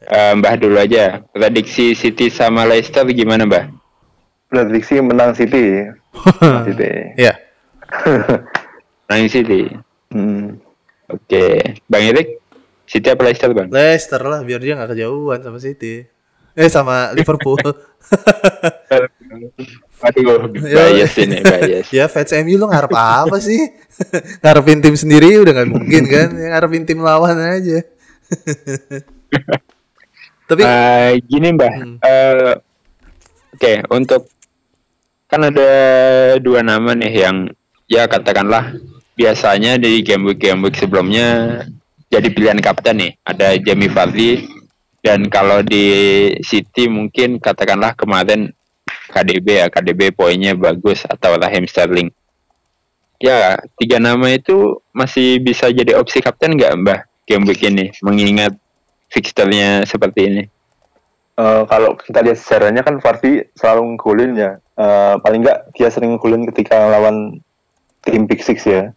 Eh, 0.00 0.32
Mbah 0.40 0.54
dulu 0.56 0.80
aja. 0.80 1.20
Prediksi 1.30 1.92
City 1.92 2.32
sama 2.32 2.64
Leicester 2.64 3.04
gimana, 3.12 3.44
Mbah? 3.44 3.68
Prediksi 4.46 4.98
menang 4.98 5.32
City. 5.32 5.90
City. 6.66 6.92
Ya, 7.18 7.34
Nang 9.06 9.26
City. 9.26 9.70
Hmm. 10.08 10.58
Oke, 11.06 11.78
Bang 11.84 12.02
Erik, 12.02 12.42
City 12.82 13.06
apa 13.06 13.22
Leicester, 13.22 13.50
Bang? 13.50 13.68
Leicester 13.68 14.18
lah 14.18 14.42
biar 14.42 14.58
dia 14.58 14.74
nggak 14.74 14.90
kejauhan 14.92 15.38
sama 15.40 15.58
City. 15.58 16.02
Eh 16.52 16.66
sama 16.66 17.12
Liverpool. 17.12 17.58
Aduh, 19.98 20.50
Ya. 20.58 20.90
bias 20.90 21.14
ini, 21.16 21.40
bias. 21.40 21.88
ya 21.88 22.04
fans 22.06 22.32
MU 22.36 22.56
lu 22.56 22.66
ngarep 22.66 22.90
apa 22.90 23.36
sih? 23.38 23.60
Ngarepin 24.40 24.80
tim 24.80 24.92
sendiri 24.92 25.38
udah 25.38 25.52
nggak 25.52 25.68
mungkin 25.68 26.02
kan? 26.04 26.28
Ya, 26.32 26.46
ngarepin 26.52 26.84
tim 26.84 27.00
lawan 27.00 27.36
aja. 27.36 27.80
Tapi 30.46 30.60
Eh, 30.60 31.10
gini 31.24 31.48
Mbah, 31.50 31.72
Hmm. 31.72 31.96
Eh, 31.98 32.54
oke 33.56 33.72
untuk 33.88 34.28
kan 35.32 35.48
ada 35.48 35.70
dua 36.44 36.60
nama 36.60 36.92
nih 36.92 37.24
yang 37.24 37.36
ya 37.88 38.04
katakanlah 38.04 38.76
biasanya 39.16 39.80
di 39.80 40.04
game 40.04 40.28
week 40.28 40.44
game 40.44 40.60
week 40.60 40.76
sebelumnya 40.76 41.64
jadi 42.12 42.28
pilihan 42.30 42.60
kapten 42.62 43.00
nih. 43.00 43.12
Ada 43.26 43.58
Jamie 43.58 43.90
Vardy 43.90 44.46
dan 45.02 45.26
kalau 45.32 45.64
di 45.64 45.86
City 46.44 46.86
mungkin 46.86 47.40
katakanlah 47.40 47.96
kemarin 47.96 48.52
KDB 49.10 49.64
ya 49.64 49.66
KDB 49.72 50.12
poinnya 50.12 50.52
bagus 50.54 51.02
atau 51.08 51.34
Raheem 51.40 51.66
Sterling. 51.66 52.12
Ya 53.16 53.56
tiga 53.80 53.96
nama 53.96 54.28
itu 54.28 54.78
masih 54.92 55.40
bisa 55.40 55.72
jadi 55.72 55.96
opsi 55.96 56.20
kapten 56.20 56.54
nggak 56.54 56.76
Mbah 56.84 57.00
game 57.24 57.48
week 57.48 57.64
ini 57.64 57.90
mengingat 58.04 58.52
fixturnya 59.08 59.88
seperti 59.88 60.28
ini. 60.28 60.42
Eh, 61.36 61.62
kalau 61.68 62.00
kita 62.00 62.24
lihat 62.24 62.40
sejarahnya 62.40 62.80
kan 62.80 62.96
Vardy 62.96 63.44
selalu 63.52 63.92
ngegolin 63.92 64.32
ya. 64.40 64.56
Eh, 64.56 65.14
paling 65.20 65.44
enggak 65.44 65.68
dia 65.76 65.92
sering 65.92 66.16
ngegolin 66.16 66.48
ketika 66.48 66.88
lawan 66.88 67.44
tim 68.00 68.24
Big 68.24 68.40
Six 68.40 68.64
ya. 68.64 68.88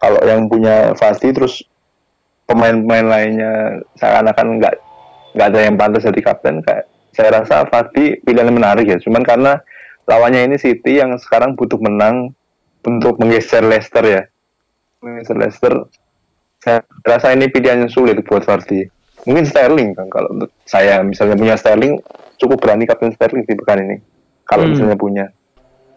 Kalau 0.00 0.16
yang 0.24 0.48
punya 0.48 0.96
Vardy 0.96 1.28
terus 1.36 1.60
pemain-pemain 2.48 3.04
lainnya 3.04 3.52
seakan-akan 4.00 4.46
nggak 4.60 4.74
nggak 5.36 5.48
ada 5.52 5.60
yang 5.60 5.76
pantas 5.76 6.08
jadi 6.08 6.20
kapten 6.24 6.64
kayak 6.64 6.88
saya 7.12 7.28
rasa 7.44 7.68
Vardy 7.68 8.16
pilihan 8.24 8.48
menarik 8.48 8.88
ya. 8.88 8.96
Cuman 9.04 9.20
karena 9.20 9.60
lawannya 10.08 10.48
ini 10.48 10.56
City 10.56 11.04
yang 11.04 11.12
sekarang 11.20 11.52
butuh 11.52 11.76
menang 11.84 12.32
untuk 12.80 13.20
menggeser 13.20 13.60
Leicester 13.60 14.04
ya. 14.08 14.22
Menggeser 15.04 15.36
Leicester 15.36 15.84
saya 16.64 16.80
rasa 17.04 17.36
ini 17.36 17.52
pilihan 17.52 17.84
yang 17.84 17.92
sulit 17.92 18.16
buat 18.24 18.40
Vardy 18.48 18.88
mungkin 19.24 19.44
Sterling 19.44 19.90
kan 19.92 20.06
kalau 20.08 20.28
untuk 20.30 20.50
saya 20.64 21.00
misalnya 21.00 21.34
punya 21.34 21.56
Sterling 21.56 22.00
cukup 22.36 22.60
berani 22.60 22.84
kapten 22.84 23.10
Sterling 23.10 23.42
di 23.42 23.54
pekan 23.54 23.80
ini 23.80 23.96
kalau 24.44 24.64
Hmm. 24.64 24.72
misalnya 24.72 24.96
punya 24.96 25.26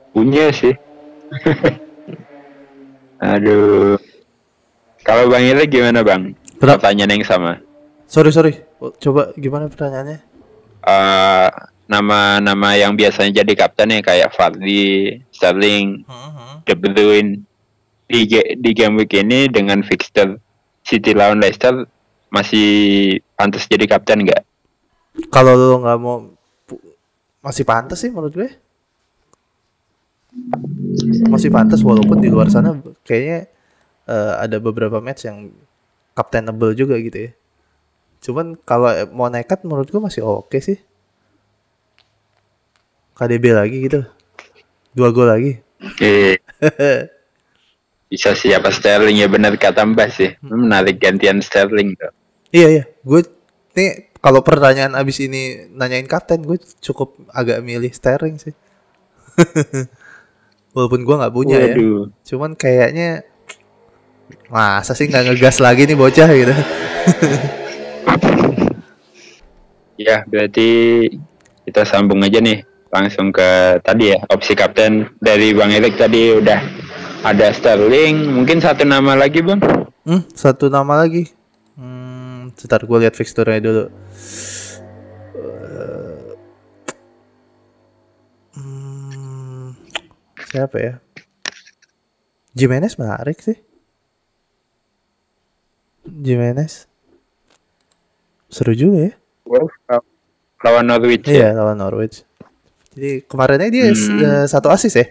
Punya 0.07 0.49
sih. 0.49 0.73
Aduh. 3.19 3.97
Kalau 5.01 5.29
Bang 5.29 5.45
Ile 5.45 5.65
gimana 5.65 6.01
Bang? 6.01 6.33
Berapa? 6.57 6.81
Pertanyaan 6.81 7.21
yang 7.21 7.23
sama. 7.23 7.61
sorry 8.07 8.31
sorry, 8.31 8.53
Oh, 8.79 8.89
coba 8.93 9.35
gimana 9.35 9.67
pertanyaannya? 9.67 10.17
Eh, 10.81 11.49
nama-nama 11.85 12.73
yang 12.73 12.95
biasanya 12.95 13.43
jadi 13.43 13.53
kapten 13.53 13.93
ya 13.93 14.01
kayak 14.01 14.31
Vardy, 14.33 15.21
Sterling, 15.29 16.01
De 16.63 16.73
Bruyne 16.73 17.43
di 18.07 18.25
di 18.57 18.71
game 18.71 18.95
week 18.97 19.13
ini 19.13 19.51
dengan 19.51 19.83
fixture 19.83 20.39
City 20.81 21.11
lawan 21.11 21.43
Leicester 21.43 21.83
masih 22.37 22.69
pantas 23.33 23.65
jadi 23.65 23.89
kapten 23.89 24.21
nggak? 24.21 24.45
Kalau 25.33 25.57
lu 25.57 25.81
nggak 25.81 25.97
mau 25.97 26.29
masih 27.41 27.65
pantas 27.65 27.97
sih 27.97 28.13
menurut 28.13 28.33
gue. 28.37 28.49
Masih 31.33 31.49
pantas 31.49 31.81
walaupun 31.81 32.21
di 32.21 32.29
luar 32.29 32.53
sana 32.53 32.77
kayaknya 33.01 33.49
eh, 34.05 34.33
ada 34.37 34.61
beberapa 34.61 35.01
match 35.01 35.25
yang 35.25 35.49
captainable 36.13 36.77
juga 36.77 37.01
gitu 37.01 37.29
ya. 37.29 37.31
Cuman 38.21 38.53
kalau 38.61 38.89
mau 39.13 39.29
nekat 39.33 39.65
menurut 39.65 39.89
gue 39.89 40.01
masih 40.01 40.21
oke 40.21 40.57
sih. 40.61 40.77
KDB 43.17 43.57
lagi 43.57 43.77
gitu. 43.89 44.05
Dua 44.93 45.09
gol 45.09 45.29
lagi. 45.29 45.57
Oke. 45.81 46.41
Bisa 48.13 48.31
siapa 48.31 48.71
Sterling 48.71 49.19
ya 49.19 49.27
benar 49.27 49.57
kata 49.57 49.83
Mbak 49.83 50.09
sih. 50.13 50.31
Menarik 50.45 51.01
gantian 51.01 51.41
Sterling 51.41 51.97
tuh. 51.97 52.13
Iya 52.51 52.67
iya, 52.71 52.83
gue 53.03 53.21
nih 53.75 54.07
kalau 54.23 54.41
pertanyaan 54.41 54.97
abis 54.97 55.23
ini 55.23 55.69
nanyain 55.71 56.07
kapten, 56.09 56.41
gue 56.41 56.57
cukup 56.81 57.15
agak 57.31 57.61
milih 57.61 57.91
Sterling 57.93 58.39
sih. 58.41 58.55
Walaupun 60.75 61.01
gua 61.05 61.25
nggak 61.25 61.35
punya 61.35 61.57
ya. 61.57 61.73
Waduh. 61.73 62.13
Cuman 62.21 62.51
kayaknya 62.53 63.25
masa 64.51 64.93
sih 64.93 65.09
nggak 65.09 65.33
ngegas 65.33 65.57
lagi 65.57 65.89
nih 65.89 65.97
bocah 65.97 66.29
gitu. 66.29 66.53
Ya, 69.97 70.21
berarti 70.29 70.69
kita 71.65 71.81
sambung 71.81 72.21
aja 72.21 72.37
nih 72.37 72.61
langsung 72.93 73.33
ke 73.33 73.81
tadi 73.81 74.13
ya 74.13 74.21
opsi 74.29 74.53
kapten 74.53 75.09
dari 75.17 75.57
Bang 75.57 75.73
Erik 75.73 75.97
tadi 75.97 76.37
udah 76.37 76.61
ada 77.25 77.49
Sterling, 77.49 78.29
mungkin 78.29 78.61
satu 78.61 78.85
nama 78.85 79.17
lagi 79.17 79.41
Bang. 79.41 79.57
Hmm, 80.05 80.21
satu 80.37 80.69
nama 80.69 81.01
lagi. 81.01 81.33
Hmm, 81.73 82.06
sebentar 82.57 82.81
gue 82.81 82.97
lihat 82.99 83.13
fixture-nya 83.13 83.61
dulu. 83.61 83.85
Hmm, 88.57 89.73
siapa 90.49 90.77
ya? 90.77 90.93
Jimenez 92.57 92.97
menarik 92.97 93.37
sih. 93.39 93.57
Jimenez. 96.07 96.87
Seru 98.49 98.73
juga 98.73 99.11
ya. 99.11 99.13
Lawan 100.65 100.89
Norwich 100.89 101.27
Iya, 101.29 101.53
ya. 101.53 101.57
lawan 101.61 101.77
Norwich. 101.77 102.25
Jadi 102.97 103.21
kemarinnya 103.29 103.69
dia 103.69 103.85
Hmm. 103.93 104.17
eh, 104.17 104.45
satu 104.49 104.73
asis 104.73 104.97
ya. 104.97 105.05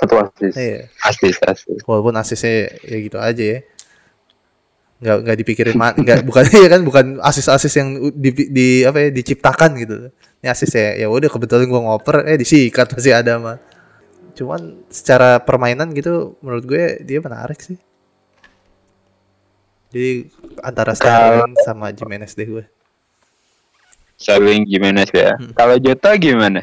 Satu 0.00 0.16
asis. 0.16 0.54
Iya. 0.56 0.88
Asis, 1.04 1.36
asis. 1.44 1.78
walaupun 1.84 2.16
asisnya 2.16 2.72
ya 2.80 2.96
gitu 3.04 3.20
aja 3.20 3.44
ya 3.44 3.60
nggak 5.00 5.16
nggak 5.24 5.36
dipikirin 5.40 5.74
nggak 5.76 6.28
bukan 6.28 6.44
ya 6.64 6.68
kan 6.68 6.80
bukan 6.84 7.06
asis-asis 7.24 7.72
yang 7.80 7.88
di, 8.12 8.30
di 8.52 8.68
apa 8.84 9.08
ya 9.08 9.08
diciptakan 9.08 9.70
gitu 9.80 10.12
ini 10.40 10.46
asis 10.48 10.70
ya 10.76 11.04
ya 11.04 11.06
udah 11.08 11.28
kebetulan 11.32 11.66
gua 11.68 11.80
ngoper 11.88 12.28
eh 12.28 12.36
disikat 12.36 12.88
masih 12.94 13.16
ada 13.16 13.40
mah 13.40 13.58
cuman 14.36 14.86
secara 14.88 15.40
permainan 15.42 15.90
gitu 15.92 16.38
menurut 16.40 16.64
gue 16.64 17.02
dia 17.02 17.18
menarik 17.20 17.60
sih 17.60 17.76
jadi 19.90 20.30
antara 20.62 20.94
Sterling 20.94 21.58
sama 21.66 21.90
Jimenez 21.90 22.38
deh 22.38 22.46
gue 22.46 22.64
Sterling 24.20 24.68
Jimenez 24.68 25.10
ya. 25.10 25.34
Hmm. 25.34 25.50
Kalau 25.56 25.80
Jota 25.80 26.12
gimana? 26.14 26.62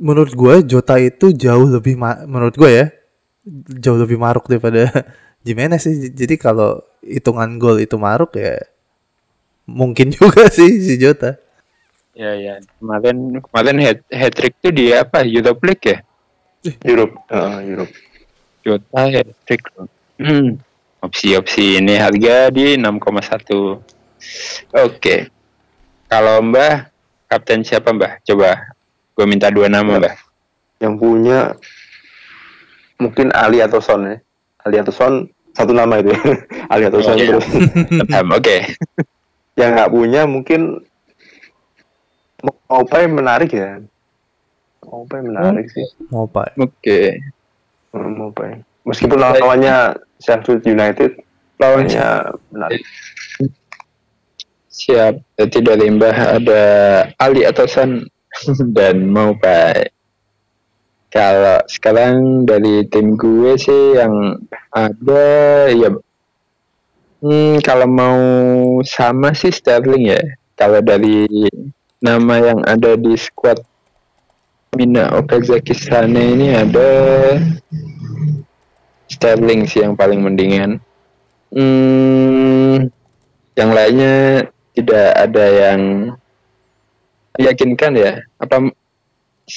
menurut 0.00 0.32
gue 0.32 0.54
Jota 0.64 0.96
itu 0.96 1.32
jauh 1.36 1.68
lebih 1.68 2.00
menurut 2.00 2.56
gue 2.56 2.70
ya 2.70 2.86
jauh 3.78 3.98
lebih 3.98 4.18
maruk 4.18 4.50
daripada 4.50 4.90
Jimenez 5.46 5.86
sih 5.86 6.10
jadi 6.10 6.34
kalau 6.34 6.82
hitungan 7.00 7.56
gol 7.62 7.78
itu 7.78 7.94
maruk 7.94 8.34
ya 8.34 8.58
mungkin 9.66 10.10
juga 10.16 10.50
sih 10.50 10.82
si 10.82 10.98
Jota 10.98 11.46
Ya 12.16 12.32
ya. 12.32 12.54
Kemarin 12.80 13.44
kemarin 13.44 13.76
hat, 13.84 14.00
hat 14.08 14.32
trick 14.32 14.56
tuh 14.64 14.72
di 14.72 14.88
apa? 14.96 15.20
Europe 15.20 15.60
League 15.68 15.84
ya? 15.84 15.98
Europe. 16.80 17.14
Heeh, 17.28 17.56
Europe. 17.76 17.92
Jota 18.64 19.02
hat 19.04 19.28
trick. 19.44 19.62
Hmm. 20.16 20.56
Opsi-opsi 21.04 21.76
ini 21.76 22.00
harga 22.00 22.48
di 22.48 22.80
6,1. 22.80 23.84
Oke. 24.80 25.28
Kalau 26.08 26.40
Mbah 26.40 26.88
kapten 27.28 27.60
siapa 27.60 27.92
Mbah? 27.92 28.24
Coba 28.24 28.64
gue 29.12 29.26
minta 29.28 29.52
dua 29.52 29.68
nama 29.68 30.00
Mbah. 30.00 30.16
Yang 30.80 30.94
punya 30.96 31.38
mungkin 33.00 33.32
Ali 33.32 33.60
atau 33.60 33.80
Son 33.80 34.04
ya. 34.04 34.16
Ali 34.64 34.76
atau 34.80 34.92
Son 34.92 35.28
satu 35.56 35.72
nama 35.72 36.00
itu. 36.00 36.12
ya. 36.12 36.20
Ali 36.72 36.84
atau 36.88 37.00
Son 37.00 37.16
Oh, 37.16 37.20
terus. 37.20 37.46
Oke. 38.36 38.56
yang 39.60 39.72
nggak 39.72 39.92
punya 39.92 40.28
mungkin 40.28 40.84
Mopai 42.68 43.08
menarik 43.08 43.50
ya. 43.56 43.80
Mopai 44.84 45.24
menarik 45.24 45.66
sih. 45.72 45.86
mau 46.12 46.28
apa 46.30 46.52
Oke. 46.60 47.18
Hmm, 47.90 48.12
Mopai. 48.14 48.62
Meskipun 48.86 49.18
lawannya 49.18 49.98
Sheffield 50.22 50.62
United, 50.62 51.18
lawannya 51.58 52.36
menarik. 52.54 52.82
Siap. 54.70 55.18
Berarti 55.34 55.58
dari 55.64 55.86
Mbah 55.90 56.16
ada 56.38 56.64
Ali 57.18 57.42
atau 57.42 57.66
Son 57.66 58.04
dan 58.76 59.10
mau 59.10 59.34
Pak. 59.34 59.95
Kalau 61.16 61.64
sekarang 61.64 62.44
dari 62.44 62.84
tim 62.92 63.16
gue 63.16 63.56
sih 63.56 63.96
yang 63.96 64.36
ada 64.68 65.24
ya 65.72 65.88
hmm, 67.24 67.64
kalau 67.64 67.88
mau 67.88 68.20
sama 68.84 69.32
sih 69.32 69.48
Sterling 69.48 70.12
ya. 70.12 70.20
Kalau 70.60 70.84
dari 70.84 71.24
nama 72.04 72.52
yang 72.52 72.60
ada 72.68 73.00
di 73.00 73.16
squad 73.16 73.64
Mina 74.76 75.08
Okazaki-Sane 75.16 76.36
ini 76.36 76.52
ada 76.52 76.88
Sterling 79.08 79.64
sih 79.64 79.80
yang 79.80 79.96
paling 79.96 80.20
mendingan. 80.20 80.84
Hmm, 81.48 82.92
yang 83.56 83.70
lainnya 83.72 84.52
tidak 84.76 85.08
ada 85.16 85.44
yang 85.48 85.80
meyakinkan 87.40 87.92
ya. 87.96 88.12
Apa 88.36 88.68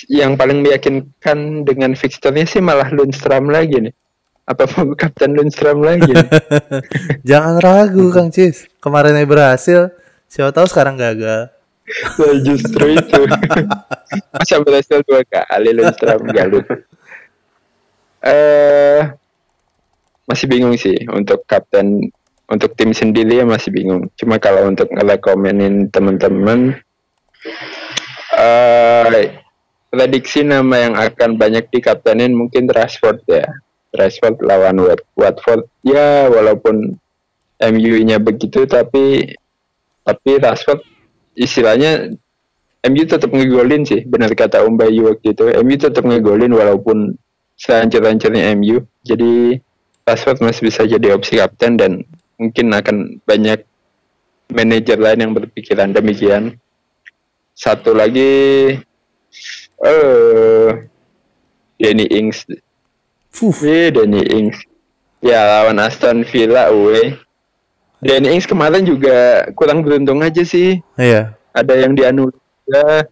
yang 0.09 0.37
paling 0.37 0.61
meyakinkan 0.61 1.65
dengan 1.65 1.97
fixturnya 1.97 2.45
sih 2.45 2.61
malah 2.61 2.89
Lundstram 2.93 3.49
lagi 3.49 3.89
nih. 3.89 3.93
Apa 4.49 4.65
mau 4.77 4.93
Kapten 5.01 5.33
Lundstram 5.33 5.81
lagi? 5.81 6.09
nih? 6.09 6.27
jangan 7.29 7.61
ragu 7.61 8.09
Kang 8.13 8.29
Cis 8.29 8.69
kemarinnya 8.81 9.25
berhasil 9.25 9.93
siapa 10.29 10.53
tahu 10.53 10.69
sekarang 10.69 10.97
gagal 10.97 11.49
Nah, 11.89 12.35
justru 12.47 12.85
itu. 12.95 13.21
Masa 14.33 14.55
berhasil 14.61 14.99
dua 15.05 15.21
kali 15.25 15.69
Lundstram 15.73 16.21
galut. 16.29 16.65
Eh 18.21 19.01
masih 20.29 20.45
bingung 20.45 20.77
sih 20.77 20.93
untuk 21.09 21.41
kapten 21.49 22.13
untuk 22.49 22.77
tim 22.77 22.93
sendiri 22.93 23.41
ya 23.41 23.45
masih 23.45 23.73
bingung. 23.73 24.09
Cuma 24.13 24.37
kalau 24.37 24.69
untuk 24.69 24.89
ngerekomenin 24.93 25.89
teman-teman 25.89 26.77
eh 28.37 29.38
prediksi 29.89 30.45
nama 30.45 30.75
yang 30.77 30.93
akan 30.95 31.35
banyak 31.35 31.67
dikaptenin 31.73 32.33
mungkin 32.33 32.69
Rashford 32.69 33.25
ya. 33.25 33.45
Rashford 33.93 34.41
lawan 34.45 34.77
Wat- 34.85 35.09
Watford. 35.17 35.65
Ya 35.81 36.29
walaupun 36.29 36.97
MU-nya 37.59 38.21
begitu 38.21 38.63
tapi 38.69 39.33
tapi 40.05 40.31
Rashford 40.39 40.85
istilahnya 41.33 42.13
MU 42.85 43.03
tetap 43.03 43.33
ngegolin 43.33 43.83
sih. 43.83 44.05
Benar 44.05 44.31
kata 44.37 44.63
Om 44.63 44.77
Bayu 44.77 45.09
waktu 45.09 45.33
itu. 45.35 45.49
MU 45.65 45.75
tetap 45.75 46.05
ngegolin 46.05 46.53
walaupun 46.53 47.17
sehancur-hancurnya 47.59 48.55
MU 48.55 48.85
jadi 49.03 49.59
Rashford 50.07 50.41
masih 50.41 50.69
bisa 50.71 50.87
jadi 50.87 51.13
opsi 51.13 51.37
kapten 51.37 51.75
dan 51.75 51.91
mungkin 52.39 52.71
akan 52.71 53.19
banyak 53.27 53.61
manajer 54.49 54.97
lain 54.97 55.29
yang 55.29 55.33
berpikiran 55.35 55.93
demikian. 55.93 56.57
Satu 57.53 57.91
lagi 57.91 58.31
eh 59.85 60.87
Danny 61.79 62.05
Ings. 62.11 62.43
Fuh, 63.31 63.55
eh 63.63 63.91
Danny 63.93 64.23
Ings. 64.25 64.59
Ya 65.19 65.43
lawan 65.43 65.83
Aston 65.83 66.23
Villa 66.23 66.71
away 66.71 67.19
Danny 67.99 68.31
Ings 68.31 68.47
kemarin 68.47 68.87
juga 68.87 69.47
kurang 69.55 69.83
beruntung 69.83 70.23
aja 70.23 70.43
sih. 70.47 70.79
Iya. 70.95 71.35
Ada 71.51 71.75
yang 71.75 71.93
dianulir 71.95 72.39
ya 72.69 73.03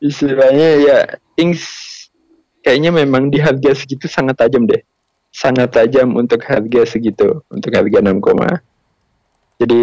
istilahnya 0.00 0.68
ya 0.80 0.98
Ings 1.36 1.64
kayaknya 2.64 3.04
memang 3.04 3.28
di 3.28 3.36
harga 3.36 3.76
segitu 3.76 4.08
sangat 4.08 4.40
tajam 4.40 4.64
deh. 4.64 4.80
Sangat 5.34 5.76
tajam 5.76 6.14
untuk 6.16 6.40
harga 6.46 6.86
segitu 6.86 7.42
untuk 7.50 7.74
harga 7.74 7.98
6, 8.00 8.22
koma. 8.22 8.62
jadi 9.54 9.82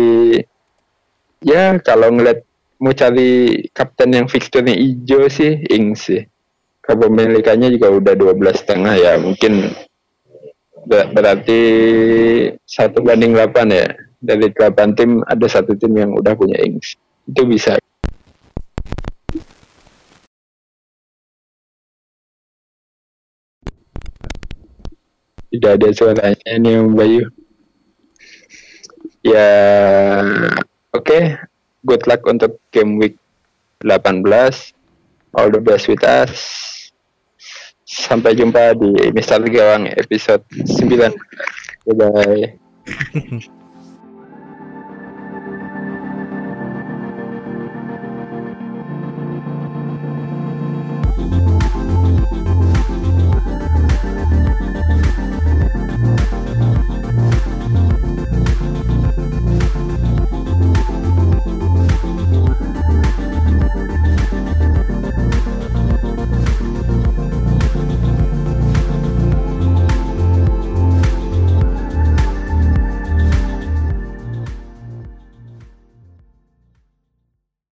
ya 1.44 1.80
kalau 1.80 2.12
ngeliat 2.12 2.44
mau 2.82 2.94
cari 3.02 3.32
kapten 3.78 4.10
yang 4.18 4.28
fixturnya 4.34 4.76
hijau 4.76 5.24
sih 5.38 5.52
Ings 5.76 6.00
sih. 6.10 6.22
Kepemilikannya 6.86 7.70
juga 7.76 7.88
udah 8.00 8.14
12 8.22 8.58
setengah 8.62 8.94
ya 8.98 9.14
mungkin 9.26 9.54
ber- 10.90 11.10
berarti 11.16 11.60
satu 12.66 13.00
banding 13.06 13.34
8 13.38 13.68
ya. 13.72 13.88
Dari 14.22 14.54
8 14.54 14.94
tim 14.94 15.12
ada 15.26 15.46
satu 15.50 15.74
tim 15.74 15.92
yang 15.98 16.12
udah 16.14 16.34
punya 16.38 16.58
Ings. 16.62 16.94
Itu 17.26 17.46
bisa. 17.50 17.78
Tidak 25.52 25.72
ada 25.78 25.88
suaranya 25.98 26.52
nih 26.64 26.76
Bayu. 26.98 27.24
Ya 29.24 29.48
oke 30.94 31.18
good 31.86 32.04
luck 32.06 32.22
untuk 32.30 32.58
game 32.74 32.98
week 32.98 33.18
18 33.84 34.22
all 35.34 35.50
the 35.50 35.62
best 35.62 35.88
with 35.90 36.04
us. 36.04 36.34
Sampai 37.92 38.40
jumpa 38.40 38.72
di 38.78 39.12
Mister 39.12 39.44
Gawang 39.44 39.92
episode 39.92 40.48
9 40.48 41.12
bye 41.84 41.96
bye 41.98 43.52